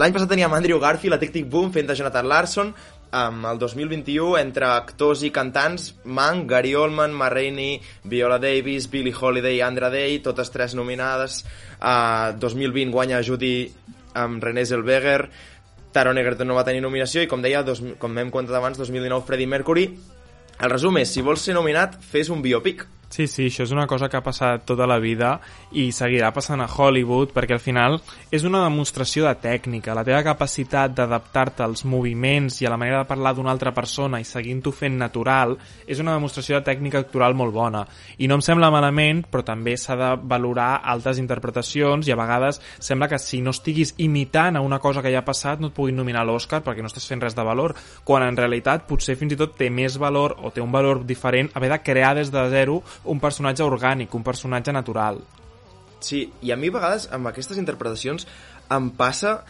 L'any 0.00 0.14
passat 0.14 0.30
teníem 0.32 0.52
Andrew 0.56 0.80
Garfield 0.80 1.18
a 1.18 1.20
Tic 1.20 1.34
Tic 1.34 1.48
Boom 1.52 1.72
fent 1.72 1.90
de 1.90 1.96
Jonathan 1.98 2.28
Larson, 2.28 2.72
amb 3.12 3.44
el 3.46 3.60
2021 3.60 4.38
entre 4.40 4.66
actors 4.72 5.22
i 5.22 5.30
cantants 5.30 5.92
Mank, 6.04 6.48
Gary 6.50 6.74
Oldman, 6.74 7.12
Ma 7.12 7.28
Rainey, 7.30 7.76
Viola 8.08 8.38
Davis, 8.40 8.88
Billie 8.90 9.14
Holiday 9.14 9.58
i 9.58 9.64
Andra 9.64 9.90
Day, 9.92 10.18
totes 10.24 10.50
tres 10.50 10.74
nominades. 10.74 11.42
Uh, 11.78 12.32
2020 12.40 12.90
guanya 12.90 13.20
Judy 13.22 13.68
amb 14.16 14.42
René 14.42 14.64
Zellweger, 14.64 15.28
Taron 15.92 16.18
Egerton 16.18 16.48
no 16.48 16.56
va 16.56 16.64
tenir 16.64 16.80
nominació 16.80 17.22
i 17.22 17.28
com 17.28 17.44
deia, 17.44 17.60
dos, 17.62 17.84
com 18.00 18.16
hem 18.18 18.32
contat 18.32 18.56
abans, 18.56 18.80
2019 18.80 19.28
Freddie 19.28 19.50
Mercury. 19.50 19.86
El 20.62 20.72
resum 20.72 20.96
és, 21.00 21.12
si 21.12 21.24
vols 21.24 21.44
ser 21.44 21.54
nominat, 21.56 21.98
fes 22.00 22.30
un 22.32 22.40
biopic, 22.44 22.86
Sí, 23.12 23.26
sí, 23.28 23.50
això 23.50 23.66
és 23.66 23.72
una 23.74 23.84
cosa 23.84 24.08
que 24.08 24.16
ha 24.16 24.24
passat 24.24 24.62
tota 24.64 24.86
la 24.88 24.96
vida 24.96 25.34
i 25.76 25.90
seguirà 25.92 26.30
passant 26.32 26.62
a 26.64 26.68
Hollywood 26.70 27.34
perquè 27.36 27.58
al 27.58 27.60
final 27.60 27.98
és 28.32 28.46
una 28.48 28.62
demostració 28.64 29.26
de 29.26 29.34
tècnica. 29.36 29.92
La 29.92 30.04
teva 30.06 30.22
capacitat 30.24 30.94
d'adaptar-te 30.96 31.60
als 31.60 31.84
moviments 31.84 32.62
i 32.62 32.66
a 32.66 32.70
la 32.72 32.78
manera 32.80 33.02
de 33.02 33.10
parlar 33.10 33.34
d'una 33.36 33.52
altra 33.52 33.74
persona 33.76 34.16
i 34.16 34.24
seguint-ho 34.24 34.72
fent 34.72 34.96
natural 34.96 35.58
és 35.84 36.00
una 36.00 36.14
demostració 36.16 36.56
de 36.56 36.64
tècnica 36.70 37.02
actoral 37.02 37.36
molt 37.36 37.52
bona. 37.52 37.82
I 38.16 38.30
no 38.32 38.38
em 38.40 38.44
sembla 38.46 38.70
malament, 38.72 39.26
però 39.28 39.44
també 39.44 39.76
s'ha 39.76 39.98
de 40.00 40.08
valorar 40.32 40.80
altres 40.94 41.20
interpretacions 41.20 42.08
i 42.08 42.16
a 42.16 42.18
vegades 42.22 42.62
sembla 42.78 43.10
que 43.12 43.20
si 43.20 43.42
no 43.44 43.52
estiguis 43.52 43.92
imitant 44.00 44.56
a 44.56 44.64
una 44.64 44.80
cosa 44.80 45.04
que 45.04 45.12
ja 45.12 45.20
ha 45.20 45.28
passat 45.28 45.60
no 45.60 45.68
et 45.68 45.76
puguin 45.76 46.00
nominar 46.00 46.24
l'Oscar 46.24 46.62
perquè 46.64 46.80
no 46.80 46.88
estàs 46.88 47.10
fent 47.12 47.20
res 47.20 47.36
de 47.36 47.44
valor, 47.44 47.76
quan 48.08 48.24
en 48.24 48.40
realitat 48.40 48.88
potser 48.88 49.20
fins 49.20 49.36
i 49.36 49.40
tot 49.44 49.52
té 49.60 49.68
més 49.68 50.00
valor 50.00 50.38
o 50.40 50.48
té 50.48 50.64
un 50.64 50.72
valor 50.72 51.04
diferent 51.04 51.52
haver 51.52 51.74
de 51.76 51.82
crear 51.84 52.16
des 52.16 52.32
de 52.32 52.48
zero 52.48 52.80
un 53.04 53.20
personatge 53.22 53.64
orgànic, 53.64 54.14
un 54.14 54.24
personatge 54.26 54.74
natural. 54.74 55.20
Sí, 56.02 56.26
i 56.42 56.50
a 56.50 56.58
mi 56.58 56.70
a 56.72 56.76
vegades 56.76 57.08
amb 57.14 57.30
aquestes 57.30 57.58
interpretacions 57.60 58.26
em 58.72 58.90
passa, 58.98 59.40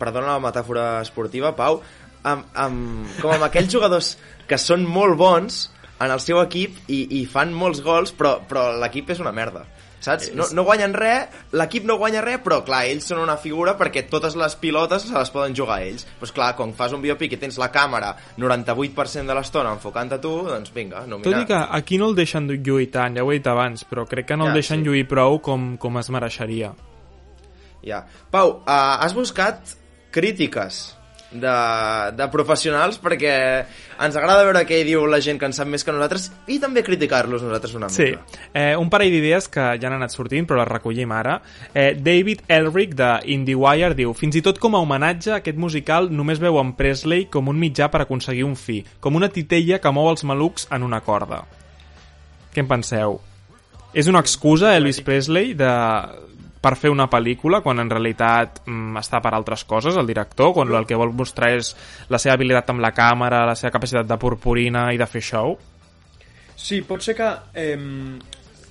perdona 0.00 0.36
la 0.36 0.44
metàfora 0.44 0.86
esportiva, 1.02 1.54
Pau, 1.56 1.82
amb, 2.28 2.46
amb, 2.54 3.08
com 3.20 3.34
amb 3.34 3.48
aquells 3.48 3.72
jugadors 3.72 4.14
que 4.48 4.58
són 4.60 4.86
molt 4.86 5.18
bons 5.20 5.66
en 5.98 6.12
el 6.14 6.22
seu 6.22 6.40
equip 6.40 6.76
i, 6.86 7.02
i 7.20 7.24
fan 7.26 7.52
molts 7.54 7.82
gols, 7.84 8.14
però, 8.14 8.38
però 8.48 8.70
l'equip 8.78 9.10
és 9.14 9.22
una 9.22 9.34
merda. 9.34 9.64
Saps? 10.00 10.30
No, 10.36 10.46
no 10.54 10.64
guanyen 10.66 10.94
res, 10.94 11.34
l'equip 11.58 11.86
no 11.88 11.96
guanya 11.98 12.22
res, 12.22 12.38
però 12.44 12.60
clar, 12.66 12.84
ells 12.90 13.08
són 13.10 13.22
una 13.22 13.36
figura 13.40 13.74
perquè 13.78 14.04
totes 14.10 14.36
les 14.38 14.54
pilotes 14.60 15.08
se 15.08 15.14
les 15.14 15.32
poden 15.34 15.56
jugar 15.58 15.80
ells. 15.82 16.04
Doncs 16.06 16.20
pues, 16.20 16.34
clar, 16.36 16.52
quan 16.58 16.74
fas 16.78 16.94
un 16.94 17.02
biopic 17.02 17.34
i 17.34 17.40
tens 17.40 17.58
la 17.58 17.70
càmera 17.74 18.12
98% 18.38 19.26
de 19.26 19.38
l'estona 19.38 19.74
enfocant 19.74 20.14
a 20.14 20.20
tu, 20.22 20.34
doncs 20.46 20.74
vinga, 20.74 21.02
nomina. 21.06 21.26
Tot 21.26 21.40
i 21.42 21.48
que 21.50 21.62
aquí 21.80 21.98
no 21.98 22.10
el 22.12 22.18
deixen 22.18 22.46
lluir 22.52 22.90
tant, 22.94 23.18
ja 23.18 23.26
ho 23.26 23.32
he 23.32 23.40
dit 23.40 23.50
abans, 23.50 23.82
però 23.88 24.06
crec 24.08 24.30
que 24.30 24.38
no 24.38 24.48
Ja, 24.48 24.54
el 24.54 24.62
deixen 24.62 24.84
sí. 24.84 24.86
lluir 24.86 25.08
prou 25.10 25.40
com, 25.42 25.72
com 25.82 25.98
es 25.98 26.12
mereixeria. 26.14 26.74
Ja. 27.82 28.04
Pau, 28.30 28.58
uh, 28.60 28.94
has 29.02 29.14
buscat 29.16 29.74
crítiques 30.14 30.97
de, 31.30 31.54
de 32.16 32.26
professionals 32.32 32.96
perquè 33.02 33.32
ens 34.00 34.16
agrada 34.16 34.46
veure 34.46 34.62
què 34.64 34.78
diu 34.86 35.02
la 35.10 35.18
gent 35.20 35.36
que 35.38 35.44
en 35.44 35.52
sap 35.52 35.68
més 35.68 35.84
que 35.84 35.92
nosaltres 35.92 36.30
i 36.48 36.56
també 36.62 36.80
criticar-los 36.86 37.42
nosaltres 37.44 37.74
una 37.76 37.90
Sí, 37.92 38.06
mica. 38.14 38.40
eh, 38.54 38.74
un 38.80 38.88
parell 38.88 39.12
d'idees 39.12 39.48
que 39.52 39.66
ja 39.76 39.90
han 39.90 39.98
anat 39.98 40.14
sortint, 40.14 40.46
però 40.48 40.62
les 40.62 40.68
recollim 40.70 41.12
ara. 41.12 41.40
Eh, 41.74 41.94
David 42.00 42.46
Elric, 42.48 42.94
de 42.96 43.10
IndieWire, 43.34 43.92
diu 43.98 44.14
Fins 44.14 44.36
i 44.40 44.42
tot 44.42 44.58
com 44.58 44.74
a 44.74 44.80
homenatge, 44.80 45.34
aquest 45.36 45.58
musical 45.60 46.08
només 46.10 46.40
veu 46.40 46.56
en 46.62 46.72
Presley 46.78 47.26
com 47.26 47.48
un 47.52 47.58
mitjà 47.60 47.90
per 47.92 48.02
aconseguir 48.06 48.44
un 48.48 48.56
fi, 48.56 48.80
com 49.00 49.16
una 49.16 49.28
titella 49.28 49.78
que 49.80 49.92
mou 49.92 50.08
els 50.08 50.24
malucs 50.24 50.66
en 50.72 50.82
una 50.82 51.02
corda. 51.04 51.42
Què 52.54 52.60
en 52.64 52.68
penseu? 52.68 53.20
És 53.92 54.08
una 54.08 54.20
excusa, 54.20 54.74
Elvis 54.76 55.00
Presley, 55.04 55.52
de 55.54 55.68
per 56.60 56.74
fer 56.76 56.90
una 56.90 57.08
pel·lícula 57.10 57.60
quan 57.64 57.78
en 57.82 57.90
realitat 57.90 58.62
mm, 58.66 58.98
està 59.00 59.20
per 59.22 59.34
altres 59.34 59.64
coses 59.68 59.96
el 59.96 60.08
director, 60.08 60.52
quan 60.56 60.72
el 60.74 60.86
que 60.86 60.98
vol 60.98 61.14
mostrar 61.14 61.52
és 61.56 61.74
la 62.10 62.18
seva 62.18 62.34
habilitat 62.38 62.72
amb 62.74 62.82
la 62.84 62.94
càmera, 62.96 63.44
la 63.46 63.56
seva 63.58 63.74
capacitat 63.76 64.08
de 64.08 64.18
purpurina 64.18 64.88
i 64.92 64.98
de 64.98 65.06
fer 65.06 65.22
show? 65.22 65.56
Sí, 66.58 66.82
pot 66.82 67.04
ser 67.06 67.14
que 67.14 67.30
eh, 67.54 67.78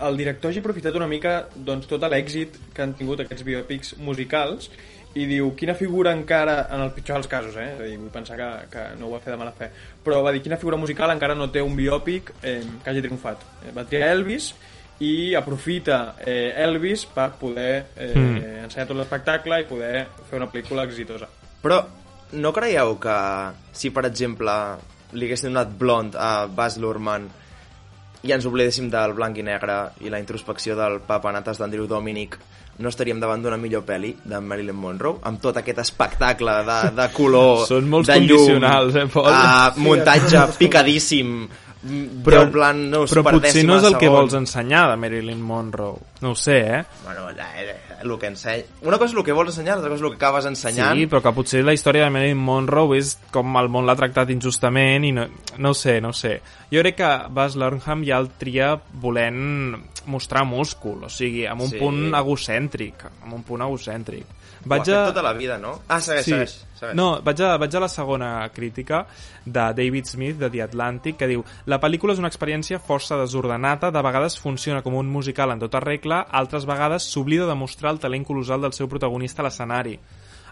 el 0.08 0.19
director 0.19 0.52
hagi 0.52 0.60
aprofitat 0.60 0.95
una 1.00 1.08
mica 1.08 1.39
doncs, 1.56 1.88
tot 1.88 2.04
l'èxit 2.12 2.60
que 2.73 2.84
han 2.84 2.93
tingut 2.97 3.23
aquests 3.23 3.45
biopics 3.47 3.95
musicals 4.04 4.69
i 5.17 5.26
diu, 5.26 5.50
quina 5.58 5.73
figura 5.73 6.12
encara, 6.13 6.60
en 6.73 6.84
el 6.84 6.91
pitjor 6.93 7.17
dels 7.17 7.30
casos, 7.32 7.56
eh? 7.58 7.71
Dir, 7.80 7.95
vull 7.97 8.12
pensar 8.13 8.38
que, 8.38 8.50
que 8.73 8.84
no 9.00 9.08
ho 9.08 9.15
va 9.15 9.21
fer 9.23 9.34
de 9.34 9.39
mala 9.39 9.54
fe, 9.56 9.71
però 10.04 10.19
va 10.26 10.34
dir, 10.36 10.43
quina 10.45 10.60
figura 10.62 10.78
musical 10.78 11.13
encara 11.13 11.36
no 11.38 11.50
té 11.54 11.63
un 11.63 11.73
biòpic 11.78 12.36
eh, 12.43 12.60
que 12.84 12.91
hagi 12.91 13.02
triomfat. 13.06 13.45
Eh, 13.63 13.73
va 13.73 13.88
triar 13.89 14.12
Elvis 14.13 14.52
i 15.00 15.36
aprofita 15.38 16.16
eh, 16.26 16.54
Elvis 16.58 17.06
per 17.14 17.32
poder 17.40 17.86
eh, 17.96 18.14
Mm. 18.18 18.64
ensenyar 18.66 18.88
tot 18.90 18.98
l'espectacle 18.98 19.60
i 19.62 19.66
poder 19.70 20.08
fer 20.30 20.38
una 20.40 20.48
pel·lícula 20.50 20.84
exitosa. 20.88 21.28
Però 21.62 21.82
no 22.34 22.52
creieu 22.54 22.98
que 23.00 23.18
si, 23.72 23.92
per 23.94 24.06
exemple, 24.10 24.52
li 25.14 25.26
haguessin 25.30 25.54
donat 25.54 25.70
blond 25.78 26.16
a 26.20 26.48
Baz 26.48 26.78
Luhrmann 26.82 27.30
i 28.28 28.34
ens 28.34 28.46
oblidéssim 28.50 28.90
del 28.92 29.14
blanc 29.14 29.38
i 29.38 29.44
negre 29.46 29.78
i 30.04 30.10
la 30.10 30.20
introspecció 30.20 30.76
del 30.76 31.00
papanates 31.06 31.60
d'Andrew 31.62 31.86
Dominic 31.88 32.38
no 32.80 32.90
estaríem 32.90 33.20
davant 33.22 33.42
d'una 33.42 33.58
millor 33.58 33.86
pel·li 33.88 34.12
de 34.26 34.40
Marilyn 34.42 34.76
Monroe 34.78 35.22
amb 35.26 35.40
tot 35.42 35.58
aquest 35.58 35.80
espectacle 35.82 36.58
de, 36.68 36.80
de 36.98 37.08
color 37.14 37.64
Són 37.70 37.88
molts 37.90 38.10
de 38.10 38.20
llum, 38.20 38.28
condicionals, 38.38 38.96
eh, 38.96 39.06
Pol? 39.14 39.30
uh, 39.32 39.72
muntatge 39.82 40.44
picadíssim 40.60 41.48
però, 42.23 42.43
en 42.43 42.52
plan 42.52 42.80
no, 42.91 43.04
però 43.10 43.23
potser 43.28 43.63
no 43.67 43.78
és 43.80 43.88
el 43.88 43.97
que 44.02 44.10
vols 44.12 44.36
ensenyar 44.38 44.86
de 44.91 44.97
Marilyn 45.02 45.41
Monroe. 45.41 45.97
No 46.21 46.32
ho 46.34 46.36
sé, 46.36 46.58
eh? 46.60 46.84
bueno, 47.04 47.30
eh, 47.30 47.36
eh, 47.62 47.76
el 48.02 48.13
que 48.17 48.28
enseny... 48.32 48.63
una 48.82 48.97
cosa 48.97 49.12
és 49.13 49.17
el 49.19 49.26
que 49.26 49.36
vols 49.38 49.52
ensenyar 49.54 49.76
l'altra 49.76 49.91
cosa 49.91 50.02
és 50.02 50.06
el 50.08 50.15
que 50.15 50.17
acabes 50.26 50.47
ensenyant 50.50 50.97
Sí, 50.97 51.06
però 51.12 51.21
que 51.21 51.34
potser 51.38 51.62
la 51.65 51.76
història 51.78 52.08
de 52.08 52.13
Marilyn 52.15 52.41
Monroe 52.41 52.97
és 52.97 53.15
com 53.34 53.60
el 53.62 53.69
món 53.69 53.86
l'ha 53.86 53.97
tractat 54.00 54.32
injustament 54.34 55.06
i 55.06 55.12
no, 55.13 55.28
no 55.58 55.73
ho 55.73 55.78
sé, 55.78 56.00
no 56.02 56.10
ho 56.10 56.17
sé. 56.17 56.39
Jo 56.73 56.82
crec 56.82 56.97
que 57.02 57.12
Baz 57.34 57.56
Luhrmann 57.56 58.06
ja 58.08 58.17
el 58.17 58.32
tria 58.39 58.73
volent 59.02 59.78
mostrar 60.08 60.45
múscul, 60.47 61.04
o 61.06 61.10
sigui, 61.12 61.45
amb 61.45 61.62
un 61.62 61.69
Sí. 61.69 61.78
punt 61.78 62.15
egocèntric, 62.15 63.06
amb 63.23 63.34
un 63.34 63.43
punt 63.43 63.62
egocèntric. 63.62 64.37
Ha 64.65 65.06
fet 65.06 65.13
tota 65.13 65.24
la 65.26 65.34
vida, 65.38 65.58
no? 65.62 65.74
Ah, 65.88 66.00
segueix, 66.02 66.26
segueix, 66.26 66.56
segueix. 66.80 66.96
No, 66.98 67.08
vaig 67.26 67.41
a, 67.46 67.54
vaig 67.62 67.76
a 67.76 67.82
la 67.84 67.89
segona 67.91 68.30
crítica 68.54 69.04
de 69.46 69.65
David 69.78 70.10
Smith, 70.10 70.38
de 70.41 70.50
The 70.50 70.63
Atlantic, 70.65 71.17
que 71.20 71.30
diu 71.30 71.46
La 71.65 71.80
pel·lícula 71.84 72.15
és 72.15 72.22
una 72.24 72.32
experiència 72.32 72.80
força 72.80 73.20
desordenada, 73.20 73.91
de 73.91 74.06
vegades 74.06 74.39
funciona 74.39 74.82
com 74.86 74.98
un 74.98 75.12
musical 75.12 75.54
en 75.54 75.62
tota 75.63 75.84
regla, 75.84 76.24
altres 76.32 76.65
vegades 76.65 77.10
s'oblida 77.12 77.48
de 77.50 77.56
mostrar 77.56 77.93
el 77.93 78.02
talent 78.04 78.26
colossal 78.26 78.62
del 78.65 78.74
seu 78.74 78.89
protagonista 78.89 79.43
a 79.43 79.48
l'escenari. 79.48 79.98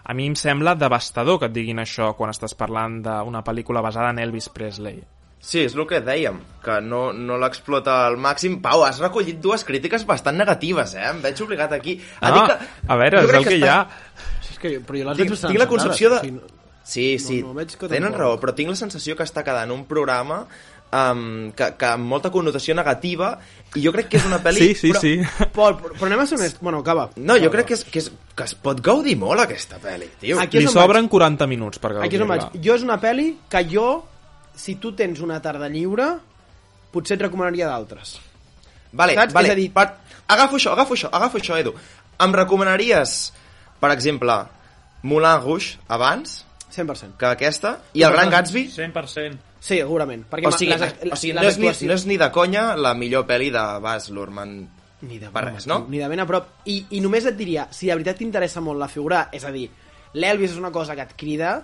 A 0.06 0.14
mi 0.14 0.28
em 0.30 0.36
sembla 0.38 0.76
devastador 0.78 1.40
que 1.40 1.50
et 1.50 1.54
diguin 1.54 1.82
això 1.82 2.12
quan 2.14 2.30
estàs 2.30 2.54
parlant 2.54 3.00
d'una 3.02 3.42
pel·lícula 3.42 3.82
basada 3.82 4.12
en 4.14 4.22
Elvis 4.22 4.52
Presley. 4.54 5.02
Sí, 5.46 5.60
és 5.62 5.76
el 5.78 5.84
que 5.86 6.00
dèiem, 6.02 6.40
que 6.64 6.80
no, 6.82 7.12
no 7.14 7.36
l'explota 7.38 8.00
al 8.08 8.16
màxim. 8.18 8.56
Pau, 8.64 8.82
has 8.82 8.98
recollit 8.98 9.38
dues 9.40 9.62
crítiques 9.64 10.02
bastant 10.08 10.34
negatives, 10.40 10.96
eh? 10.98 11.04
Em 11.12 11.20
veig 11.22 11.38
obligat 11.44 11.76
aquí 11.76 12.00
a 12.18 12.32
dir 12.34 12.40
Ah, 12.42 12.46
que... 12.50 12.70
a 12.90 12.96
veure, 12.98 13.20
és 13.22 13.30
el 13.38 13.44
que 13.46 13.54
hi 13.60 13.62
està- 13.62 13.76
ha. 13.76 14.22
És 14.50 14.58
que, 14.58 14.72
però 14.82 14.98
jo 14.98 15.10
les 15.12 15.20
Tinc, 15.22 15.36
tinc 15.46 15.60
la 15.62 15.68
concepció 15.70 16.10
de... 16.10 16.22
O 16.22 16.24
sigui, 16.26 16.62
Sí, 16.86 17.18
sí, 17.18 17.40
no 17.42 17.50
veig 17.54 17.72
que 17.74 17.88
tenen 17.90 18.12
raó, 18.14 18.36
però 18.38 18.52
tinc 18.54 18.70
la 18.70 18.76
sensació 18.78 19.16
que 19.18 19.24
està 19.26 19.42
quedant 19.42 19.72
un 19.74 19.80
programa 19.90 20.44
um, 20.94 21.50
que, 21.50 21.72
que 21.78 21.86
amb 21.88 22.06
molta 22.06 22.30
connotació 22.30 22.76
negativa 22.78 23.32
i 23.74 23.82
jo 23.82 23.90
crec 23.94 24.06
que 24.12 24.20
és 24.20 24.26
una 24.28 24.38
pel·li... 24.44 24.68
Sí, 24.68 24.74
sí, 24.78 24.92
però, 24.94 25.00
sí. 25.02 25.48
Pol, 25.56 25.74
però, 25.80 25.96
però 25.98 26.06
anem 26.06 26.22
a 26.22 26.26
ser 26.30 26.38
honest. 26.38 26.60
Bueno, 26.62 26.78
acaba. 26.86 27.08
No, 27.18 27.34
jo 27.42 27.50
crec 27.50 27.66
que, 27.72 27.74
és, 27.74 27.82
que, 27.90 27.98
és, 28.04 28.10
que 28.38 28.46
es 28.46 28.54
pot 28.54 28.78
gaudir 28.86 29.16
molt 29.18 29.42
aquesta 29.42 29.80
pel·li, 29.82 30.12
tio. 30.22 30.38
Aquí 30.42 30.60
és 30.62 30.68
Li 30.68 30.70
sobren 30.76 31.08
40 31.10 31.48
minuts 31.50 31.82
per 31.82 31.96
Aquí 32.06 32.14
és 32.20 32.22
on 32.22 32.30
vaig. 32.30 32.44
gaudir-la. 32.46 32.64
Jo 32.68 32.78
és 32.78 32.86
una 32.86 33.00
pel·li 33.02 33.26
que 33.50 33.64
jo, 33.74 33.88
si 34.56 34.76
tu 34.80 34.92
tens 34.96 35.20
una 35.20 35.38
tarda 35.44 35.68
lliure, 35.68 36.08
potser 36.92 37.16
et 37.18 37.22
recomanaria 37.26 37.68
d'altres. 37.68 38.16
Vale, 38.96 39.14
Saps? 39.14 39.34
vale. 39.36 39.48
És 39.48 39.52
a 39.52 39.56
dir- 39.58 39.72
per... 39.72 39.86
agafo 40.26 40.56
això, 40.56 40.72
agafo 40.72 40.94
això, 40.96 41.10
agafo 41.12 41.38
això, 41.38 41.58
Edu. 41.60 41.74
Em 42.18 42.32
recomanaries, 42.32 43.32
per 43.80 43.90
exemple, 43.92 44.38
Moulin 45.02 45.40
Rouge 45.42 45.76
abans 45.88 46.44
100%. 46.74 47.16
que 47.18 47.26
aquesta 47.26 47.76
i 47.92 48.02
el 48.02 48.12
Gran 48.12 48.30
Gatsby? 48.30 48.66
100%. 48.72 49.36
Sí, 49.60 49.78
segurament. 49.80 50.24
Perquè 50.30 50.46
O 50.46 50.52
sigui, 50.52 50.72
les, 50.72 50.94
o 51.12 51.16
sigui 51.16 51.32
les 51.34 51.42
no, 51.42 51.48
és 51.50 51.80
ni, 51.82 51.88
no 51.88 51.94
és 51.94 52.06
ni 52.06 52.16
de 52.20 52.30
conya 52.32 52.76
la 52.76 52.94
millor 52.94 53.26
pel·li 53.26 53.50
de 53.50 53.62
Baz 53.82 54.10
Luhrmann 54.10 54.68
Ni 55.06 55.18
de 55.20 55.28
per 55.30 55.42
res, 55.44 55.66
no? 55.68 55.82
Ni 55.90 55.98
de 56.00 56.08
ben 56.08 56.20
a 56.20 56.26
prop. 56.26 56.46
I, 56.64 56.78
I 56.96 57.00
només 57.04 57.26
et 57.28 57.36
diria, 57.36 57.66
si 57.70 57.86
de 57.90 57.94
veritat 57.94 58.16
t'interessa 58.16 58.62
molt 58.64 58.80
la 58.80 58.88
figura, 58.88 59.26
és 59.32 59.44
a 59.44 59.50
dir, 59.52 59.66
l'Elvis 60.16 60.54
és 60.54 60.58
una 60.58 60.70
cosa 60.72 60.94
que 60.96 61.02
et 61.04 61.12
crida, 61.20 61.58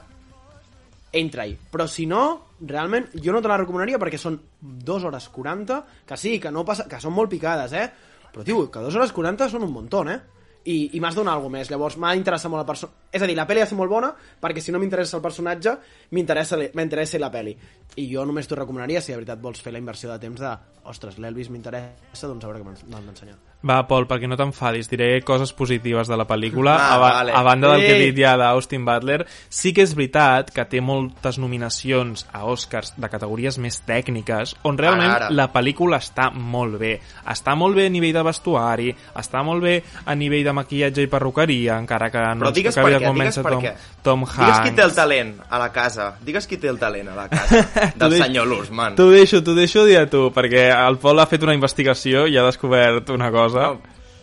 entra-hi. 1.12 1.57
Però 1.70 1.87
si 1.87 2.07
no, 2.09 2.22
realment, 2.61 3.11
jo 3.22 3.35
no 3.35 3.42
te 3.42 3.51
la 3.51 3.61
recomanaria 3.61 4.01
perquè 4.01 4.18
són 4.18 4.38
2 4.61 5.09
hores 5.09 5.29
40, 5.29 5.81
que 6.09 6.18
sí, 6.18 6.38
que, 6.40 6.51
no 6.51 6.64
passa, 6.64 6.88
que 6.88 7.01
són 7.03 7.14
molt 7.14 7.31
picades, 7.31 7.75
eh? 7.77 7.88
Però, 8.33 8.44
tio, 8.44 8.64
que 8.72 8.87
2 8.87 8.96
hores 8.96 9.12
40 9.12 9.51
són 9.53 9.68
un 9.68 9.75
muntó, 9.75 10.03
eh? 10.09 10.20
I, 10.62 10.94
i 10.94 11.01
m'has 11.03 11.16
donat 11.18 11.35
alguna 11.35 11.59
més, 11.59 11.70
llavors 11.72 11.96
m'ha 11.98 12.14
interessat 12.14 12.51
molt 12.53 12.62
la 12.62 12.68
persona... 12.68 12.94
És 13.11 13.22
a 13.25 13.27
dir, 13.27 13.35
la 13.35 13.48
pel·li 13.51 13.64
ha 13.64 13.66
ser 13.66 13.77
molt 13.79 13.90
bona 13.90 14.12
perquè 14.14 14.62
si 14.62 14.70
no 14.70 14.79
m'interessa 14.79 15.18
el 15.18 15.25
personatge, 15.25 15.75
m'interessa 16.14 17.18
la 17.18 17.33
pel·li. 17.35 17.57
I 17.98 18.07
jo 18.14 18.22
només 18.29 18.46
t'ho 18.46 18.61
recomanaria 18.62 19.03
si 19.03 19.11
de 19.11 19.18
veritat 19.18 19.42
vols 19.42 19.61
fer 19.61 19.75
la 19.75 19.83
inversió 19.83 20.12
de 20.12 20.20
temps 20.22 20.40
de 20.40 20.55
ostres, 20.92 21.18
l'Elvis 21.18 21.51
m'interessa, 21.51 22.29
doncs 22.29 22.46
a 22.46 22.53
veure 22.53 22.62
què 22.62 22.70
m'han 22.70 23.11
d'ensenyar. 23.11 23.52
Va, 23.62 23.79
Pol, 23.87 24.09
perquè 24.11 24.27
no 24.27 24.37
t'enfadis, 24.38 24.88
diré 24.90 25.20
coses 25.22 25.53
positives 25.55 26.09
de 26.11 26.16
la 26.18 26.27
pel·lícula. 26.27 26.75
Ah, 26.75 26.94
a, 26.94 26.98
ba 26.98 27.11
vale. 27.18 27.35
a 27.37 27.42
banda 27.46 27.72
del 27.72 27.85
que 27.85 27.92
he 27.94 28.01
dit 28.11 28.18
ja 28.25 28.35
d'Austin 28.40 28.85
Butler, 28.85 29.20
sí 29.48 29.70
que 29.72 29.85
és 29.87 29.94
veritat 29.94 30.51
que 30.55 30.64
té 30.66 30.81
moltes 30.83 31.38
nominacions 31.38 32.27
a 32.33 32.44
Oscars 32.51 32.94
de 32.96 33.11
categories 33.12 33.59
més 33.62 33.79
tècniques, 33.87 34.57
on 34.66 34.79
realment 34.79 35.11
Ara, 35.11 35.29
ara. 35.29 35.37
la 35.38 35.46
pel·lícula 35.55 36.01
està 36.03 36.31
molt 36.35 36.81
bé. 36.81 36.96
Està 37.31 37.55
molt 37.59 37.79
bé 37.79 37.87
a 37.87 37.92
nivell 37.94 38.16
de 38.18 38.25
vestuari, 38.27 38.90
està 39.18 39.44
molt 39.46 39.62
bé 39.62 39.77
a 40.05 40.16
nivell 40.18 40.44
de 40.48 40.57
maquillatge 40.59 41.07
i 41.07 41.11
perruqueria, 41.12 41.79
encara 41.79 42.11
que 42.11 42.25
no 42.35 42.46
Però 42.46 42.51
ens 42.51 42.59
digues 42.59 42.75
per 42.75 42.87
què, 42.88 42.96
digues 42.96 43.11
convèncer 43.12 43.46
per 43.46 43.55
Tom, 43.55 43.62
què. 43.62 43.75
Tom 44.03 44.27
Hanks. 44.27 44.40
Digues 44.42 44.61
qui 44.66 44.75
té 44.75 44.87
el 44.88 44.94
talent 44.96 45.33
a 45.48 45.62
la 45.62 45.70
casa. 45.70 46.09
Digues 46.20 46.51
qui 46.51 46.59
té 46.59 46.70
el 46.72 46.83
talent 46.83 47.12
a 47.12 47.16
la 47.16 47.29
casa 47.31 47.62
del 48.03 48.18
senyor 48.18 48.51
Lursman. 48.51 48.98
T'ho 48.98 49.09
deixo, 49.14 49.42
t'ho 49.46 49.55
deixo 49.55 49.87
dir 49.87 50.01
a 50.03 50.07
tu, 50.11 50.27
perquè 50.35 50.66
el 50.75 50.98
Pol 51.03 51.22
ha 51.22 51.29
fet 51.31 51.46
una 51.46 51.55
investigació 51.55 52.27
i 52.27 52.37
ha 52.38 52.46
descobert 52.46 53.14
una 53.14 53.31
cosa. 53.31 53.52
No, 53.57 53.81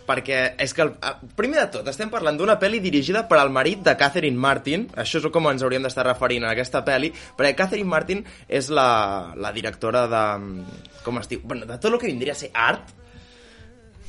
perquè 0.09 0.39
és 0.61 0.73
que, 0.73 0.85
el, 0.85 0.93
ah, 1.05 1.15
primer 1.37 1.59
de 1.61 1.67
tot, 1.77 1.89
estem 1.91 2.09
parlant 2.09 2.37
d'una 2.39 2.57
pel·li 2.61 2.81
dirigida 2.81 3.25
per 3.29 3.37
al 3.39 3.51
marit 3.53 3.83
de 3.85 3.93
Catherine 3.99 4.39
Martin, 4.41 4.87
això 4.97 5.21
és 5.21 5.27
com 5.33 5.49
ens 5.51 5.65
hauríem 5.65 5.85
d'estar 5.85 6.07
referint 6.07 6.47
a 6.47 6.53
aquesta 6.55 6.81
pel·li, 6.85 7.11
perquè 7.37 7.55
Catherine 7.59 7.89
Martin 7.89 8.23
és 8.47 8.71
la, 8.73 8.89
la 9.37 9.53
directora 9.55 10.07
de... 10.09 10.23
com 11.05 11.21
es 11.21 11.29
diu? 11.29 11.43
Bueno, 11.43 11.69
de 11.69 11.77
tot 11.77 11.93
el 11.93 11.99
que 12.01 12.09
vindria 12.09 12.33
a 12.33 12.41
ser 12.41 12.49
art, 12.53 12.95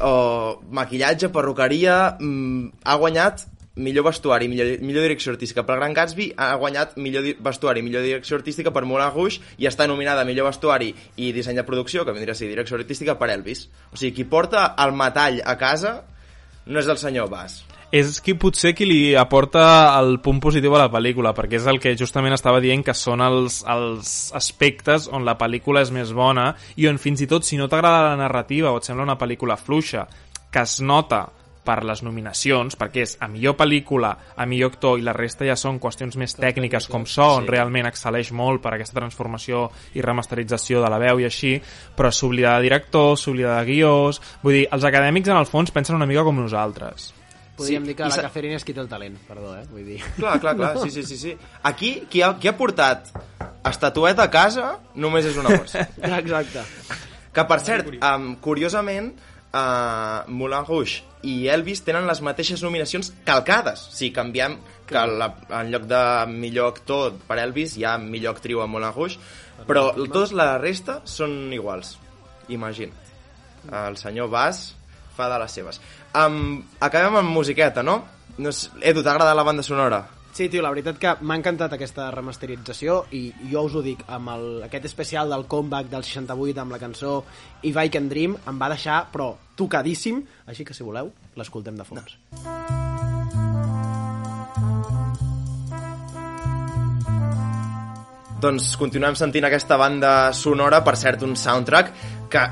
o 0.01 0.61
maquillatge, 0.73 1.29
perruqueria, 1.29 2.17
mm, 2.19 2.85
ha 2.89 2.97
guanyat 2.97 3.45
millor 3.77 4.05
vestuari, 4.05 4.49
millor, 4.49 4.81
millor 4.83 5.03
direcció 5.07 5.33
artística 5.33 5.65
per 5.67 5.77
Gran 5.79 5.95
Gatsby, 5.95 6.33
ha 6.37 6.55
guanyat 6.59 6.97
millor 6.99 7.27
vestuari, 7.41 7.83
millor 7.83 8.03
direcció 8.03 8.37
artística 8.37 8.73
per 8.75 8.85
Moulin 8.85 9.13
Rouge 9.15 9.41
i 9.59 9.69
està 9.71 9.87
nominada 9.87 10.23
a 10.23 10.29
millor 10.29 10.51
vestuari 10.51 10.93
i 11.17 11.33
disseny 11.33 11.61
de 11.61 11.67
producció, 11.67 12.05
que 12.05 12.15
vindria 12.17 12.35
a 12.35 12.39
ser 12.39 12.51
direcció 12.51 12.79
artística 12.79 13.17
per 13.19 13.31
Elvis. 13.31 13.69
O 13.93 13.97
sigui, 13.97 14.15
qui 14.17 14.25
porta 14.29 14.75
el 14.79 14.95
metall 14.97 15.41
a 15.45 15.57
casa 15.59 16.01
no 16.67 16.81
és 16.81 16.89
el 16.89 16.99
senyor 16.99 17.31
Bass. 17.31 17.65
és 17.91 18.21
qui 18.23 18.37
potser 18.39 18.71
qui 18.79 18.87
li 18.87 19.17
aporta 19.19 19.63
el 19.99 20.21
punt 20.23 20.39
positiu 20.39 20.77
a 20.77 20.85
la 20.85 20.91
pel·lícula, 20.93 21.33
perquè 21.35 21.59
és 21.59 21.67
el 21.67 21.81
que 21.83 21.97
justament 21.99 22.37
estava 22.37 22.61
dient 22.63 22.85
que 22.87 22.95
són 22.95 23.19
els, 23.25 23.65
els 23.67 24.31
aspectes 24.39 25.09
on 25.11 25.27
la 25.27 25.35
pel·lícula 25.35 25.83
és 25.83 25.91
més 25.91 26.13
bona 26.15 26.53
i 26.79 26.87
on 26.87 27.03
fins 27.03 27.25
i 27.25 27.27
tot 27.27 27.43
si 27.43 27.59
no 27.59 27.67
t'agrada 27.67 28.13
la 28.13 28.21
narrativa 28.21 28.71
o 28.71 28.79
et 28.79 28.87
sembla 28.87 29.09
una 29.09 29.19
pel·lícula 29.19 29.59
fluixa, 29.59 30.07
que 30.53 30.63
es 30.63 30.79
nota 30.81 31.25
per 31.64 31.83
les 31.85 32.01
nominacions, 32.03 32.75
perquè 32.81 33.03
és 33.05 33.16
a 33.20 33.29
millor 33.29 33.55
pel·lícula, 33.59 34.14
a 34.37 34.46
millor 34.49 34.73
actor 34.73 34.99
i 34.99 35.03
la 35.05 35.12
resta 35.12 35.44
ja 35.44 35.57
són 35.61 35.79
qüestions 35.79 36.16
més 36.16 36.35
tècniques 36.38 36.88
com 36.88 37.05
so, 37.07 37.23
on 37.37 37.44
Sí. 37.44 37.51
realment 37.53 37.87
excel·leix 37.87 38.33
molt 38.33 38.62
per 38.62 38.75
aquesta 38.75 38.96
transformació 39.01 39.66
i 39.94 40.01
remasterització 40.03 40.81
de 40.83 40.88
la 40.90 40.99
veu 40.99 41.20
i 41.20 41.25
així, 41.29 41.61
però 41.96 42.11
s'oblida 42.11 42.57
de 42.57 42.62
director, 42.68 43.16
s'oblida 43.18 43.59
de 43.61 43.64
guiós... 43.73 44.20
Vull 44.42 44.55
dir, 44.55 44.68
els 44.73 44.85
acadèmics 44.85 45.29
en 45.29 45.37
el 45.37 45.46
fons 45.46 45.70
pensen 45.70 45.96
una 45.96 46.07
mica 46.07 46.25
com 46.25 46.37
nosaltres. 46.40 47.12
Podríem 47.61 47.83
Sí, 47.85 47.88
dir 47.88 47.96
que 47.96 48.05
la 48.05 48.11
sa- 48.11 48.23
Catherine 48.23 48.55
és 48.57 48.64
qui 48.64 48.73
té 48.73 48.81
el 48.81 48.88
talent, 48.88 49.18
perdó, 49.29 49.55
eh? 49.59 49.66
Vull 49.70 49.85
dir... 49.85 49.99
Clar, 50.16 50.38
clar, 50.40 50.57
clar, 50.57 50.79
sí, 50.81 50.88
sí, 50.90 51.03
sí. 51.05 51.18
sí. 51.18 51.37
Aquí, 51.62 52.07
qui 52.09 52.23
ha, 52.25 52.33
qui 52.40 52.49
ha 52.49 52.57
portat 52.57 53.11
estatueta 53.68 54.25
a 54.25 54.31
casa 54.33 54.79
només 54.96 55.27
és 55.29 55.37
una 55.37 55.53
cosa. 55.59 55.85
Exacte. 56.20 56.62
Que, 57.37 57.44
per 57.44 57.61
cert, 57.61 57.90
um, 58.01 58.33
curiosament, 58.42 59.12
uh, 59.53 60.27
Moulin 60.29 60.67
Rouge 60.67 61.05
i 61.27 61.47
Elvis 61.53 61.83
tenen 61.85 62.09
les 62.09 62.23
mateixes 62.25 62.63
nominacions 62.65 63.13
calcades. 63.27 63.83
Si 63.93 64.11
canviem 64.17 64.57
que 64.89 65.05
la, 65.07 65.31
en 65.61 65.71
lloc 65.73 65.87
de 65.91 66.03
millor 66.33 66.73
actor 66.73 67.19
per 67.29 67.39
Elvis 67.43 67.77
hi 67.77 67.85
ha 67.85 67.97
millor 68.01 68.37
actriu 68.37 68.63
a 68.63 68.69
Moulin 68.71 68.95
Rouge, 68.97 69.21
però 69.69 69.91
tota 70.01 70.29
la 70.37 70.51
resta 70.59 71.01
són 71.05 71.53
iguals. 71.53 71.97
Imagina. 72.51 72.97
El 73.85 73.99
senyor 74.01 74.31
Bass 74.33 74.71
fa 75.17 75.29
de 75.29 75.43
les 75.43 75.53
seves. 75.53 75.81
Um, 76.17 76.63
acabem 76.81 77.21
amb 77.21 77.37
musiqueta, 77.37 77.85
no? 77.85 78.01
no 78.41 78.53
sé, 78.53 78.71
Edu, 78.81 79.03
t'ha 79.05 79.13
agradat 79.15 79.37
la 79.37 79.45
banda 79.47 79.63
sonora? 79.63 80.01
Sí, 80.33 80.47
tio, 80.49 80.62
la 80.62 80.71
veritat 80.71 80.99
que 81.03 81.12
m'ha 81.27 81.37
encantat 81.40 81.73
aquesta 81.75 82.07
remasterització 82.14 83.01
i 83.19 83.25
jo 83.51 83.64
us 83.66 83.75
ho 83.75 83.83
dic, 83.83 84.05
amb 84.14 84.31
el, 84.31 84.45
aquest 84.69 84.87
especial 84.87 85.33
del 85.35 85.49
comeback 85.51 85.90
del 85.90 86.07
68 86.07 86.62
amb 86.62 86.77
la 86.77 86.79
cançó 86.79 87.16
If 87.66 87.75
I 87.75 87.90
Can 87.90 88.07
Dream 88.09 88.37
em 88.38 88.61
va 88.61 88.71
deixar, 88.71 89.03
però, 89.11 89.33
tocadíssim, 89.59 90.23
així 90.47 90.64
que 90.64 90.77
si 90.77 90.87
voleu, 90.87 91.11
l'escoltem 91.35 91.77
de 91.77 91.88
fons. 91.88 92.14
Doncs 98.40 98.73
continuem 98.81 99.19
sentint 99.19 99.45
aquesta 99.45 99.77
banda 99.77 100.33
sonora, 100.33 100.81
per 100.87 100.95
cert, 100.97 101.27
un 101.27 101.35
soundtrack 101.37 101.90
que 102.33 102.47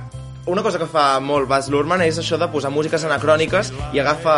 una 0.48 0.62
cosa 0.64 0.80
que 0.80 0.88
fa 0.88 1.20
molt 1.20 1.48
Baz 1.48 1.70
Luhrmann 1.72 2.02
és 2.04 2.18
això 2.20 2.36
de 2.40 2.50
posar 2.52 2.70
músiques 2.74 3.04
anacròniques 3.04 3.70
i 3.92 4.02
agafa 4.02 4.34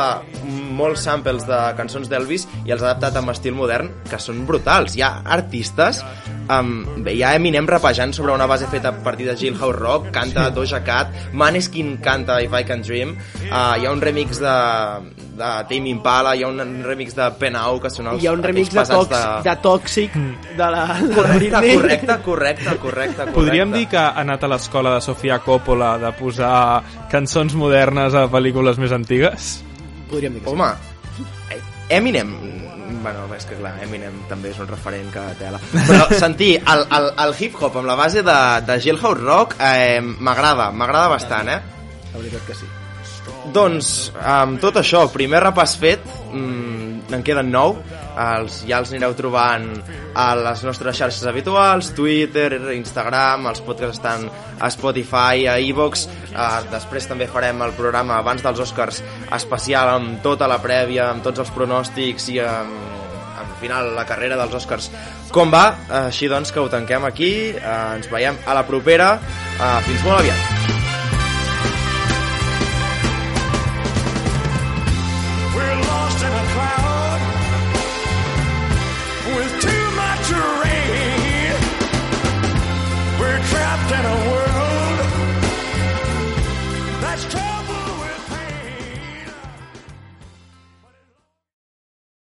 molts 0.70 1.04
samples 1.06 1.46
de 1.48 1.58
cançons 1.78 2.10
d'Elvis 2.10 2.46
i 2.64 2.74
els 2.74 2.82
ha 2.82 2.92
adaptat 2.92 3.18
amb 3.20 3.32
estil 3.34 3.56
modern, 3.56 3.90
que 4.08 4.18
són 4.22 4.44
brutals. 4.48 4.96
Hi 4.96 5.04
ha 5.06 5.12
artistes, 5.36 6.02
um, 6.50 7.02
bé, 7.04 7.14
hi 7.18 7.24
ha 7.26 7.34
Eminem 7.38 7.68
rapejant 7.68 8.14
sobre 8.16 8.34
una 8.34 8.48
base 8.50 8.68
feta 8.70 8.92
a 8.92 9.02
partir 9.04 9.28
de 9.28 9.36
Jailhouse 9.36 9.78
Rock, 9.78 10.10
canta 10.14 10.48
Doja 10.54 10.82
Cat, 10.86 11.12
Maneskin 11.32 11.96
canta 12.02 12.40
If 12.42 12.54
I 12.56 12.64
Can 12.68 12.82
Dream, 12.86 13.16
uh, 13.50 13.76
hi 13.78 13.86
ha 13.86 13.92
un 13.92 14.02
remix 14.02 14.40
de, 14.42 14.56
de 15.40 15.50
Tame 15.70 15.92
Impala, 15.92 16.34
hi 16.36 16.44
ha 16.44 16.50
un 16.50 16.82
remix 16.84 17.14
de 17.16 17.30
Penau, 17.40 17.80
que 17.82 17.92
són 17.92 18.12
els 18.12 18.22
Hi 18.22 18.28
ha 18.30 18.34
un 18.36 18.44
remix 18.44 18.72
de, 18.74 18.84
tox, 18.88 19.14
de... 19.44 19.56
Tòxic 19.60 20.14
de 20.56 20.68
la, 20.72 20.84
de 20.98 21.08
la 21.08 21.16
Correcte, 21.16 21.38
Britney. 21.38 21.76
correcte, 21.76 22.18
correcte, 22.24 22.76
correcte, 22.82 23.16
correcte. 23.16 23.34
Podríem 23.36 23.72
dir 23.74 23.86
que 23.92 24.00
ha 24.00 24.12
anat 24.20 24.44
a 24.44 24.52
l'escola 24.52 24.96
de 24.96 25.04
Sofia 25.04 25.40
Coppola 25.44 25.96
de 26.00 26.12
posar 26.18 26.52
cançons 27.12 27.56
modernes 27.58 28.16
a 28.16 28.26
pel·lícules 28.32 28.80
més 28.82 28.94
antigues? 28.96 29.58
Podríem 30.10 30.34
dir 30.34 30.42
que 30.42 30.50
sí. 30.50 30.54
Home, 30.54 30.72
eh, 31.50 31.60
Eminem... 31.96 32.34
Bueno, 33.00 33.22
és 33.32 33.46
que 33.46 33.56
clar, 33.56 33.76
Eminem 33.84 34.16
també 34.28 34.50
és 34.50 34.58
un 34.60 34.66
referent 34.68 35.08
que 35.14 35.22
tela. 35.38 35.60
Però 35.72 36.08
sentir 36.24 36.50
el, 36.58 36.84
el, 36.98 37.08
el 37.24 37.34
hip-hop 37.38 37.78
amb 37.80 37.88
la 37.88 37.96
base 37.96 38.24
de, 38.26 38.38
de 38.66 38.76
Jailhouse 38.82 39.22
Rock 39.22 39.56
eh, 39.62 40.02
m'agrada, 40.02 40.68
m'agrada 40.74 41.14
bastant, 41.14 41.48
eh? 41.54 41.60
La 42.10 42.18
veritat 42.18 42.44
que 42.50 42.58
sí. 42.58 42.68
Doncs, 43.48 44.10
amb 44.20 44.60
tot 44.60 44.76
això, 44.76 45.06
primer 45.12 45.40
repàs 45.40 45.72
fet, 45.80 46.04
mmm, 46.28 47.08
en 47.14 47.22
queden 47.26 47.48
nou, 47.50 47.78
els, 48.20 48.60
ja 48.68 48.80
els 48.82 48.92
anireu 48.92 49.14
trobant 49.16 49.66
a 50.18 50.26
les 50.36 50.62
nostres 50.66 50.98
xarxes 50.98 51.24
habituals, 51.26 51.92
Twitter, 51.96 52.52
Instagram, 52.74 53.48
els 53.50 53.62
podcasts 53.64 53.98
estan 53.98 54.26
a 54.60 54.70
Spotify, 54.70 55.46
a 55.48 55.56
iVox, 55.70 56.06
eh, 56.30 56.48
després 56.70 57.08
també 57.08 57.30
farem 57.30 57.62
el 57.64 57.72
programa 57.78 58.18
abans 58.20 58.44
dels 58.44 58.60
Oscars 58.66 59.00
especial 59.36 59.94
amb 59.96 60.20
tota 60.22 60.48
la 60.50 60.60
prèvia, 60.62 61.10
amb 61.10 61.24
tots 61.24 61.40
els 61.40 61.54
pronòstics 61.56 62.28
i 62.34 62.40
amb, 62.44 62.76
al 63.40 63.56
final 63.60 63.94
la 63.96 64.04
carrera 64.08 64.36
dels 64.40 64.60
Oscars. 64.60 64.90
Com 65.32 65.52
va, 65.52 65.64
així 66.04 66.28
doncs 66.28 66.52
que 66.52 66.60
ho 66.60 66.68
tanquem 66.68 67.08
aquí, 67.08 67.32
eh, 67.56 67.80
ens 67.96 68.10
veiem 68.12 68.38
a 68.46 68.54
la 68.58 68.66
propera, 68.68 69.14
eh, 69.56 69.80
fins 69.88 70.04
molt 70.04 70.20
aviat. 70.20 70.79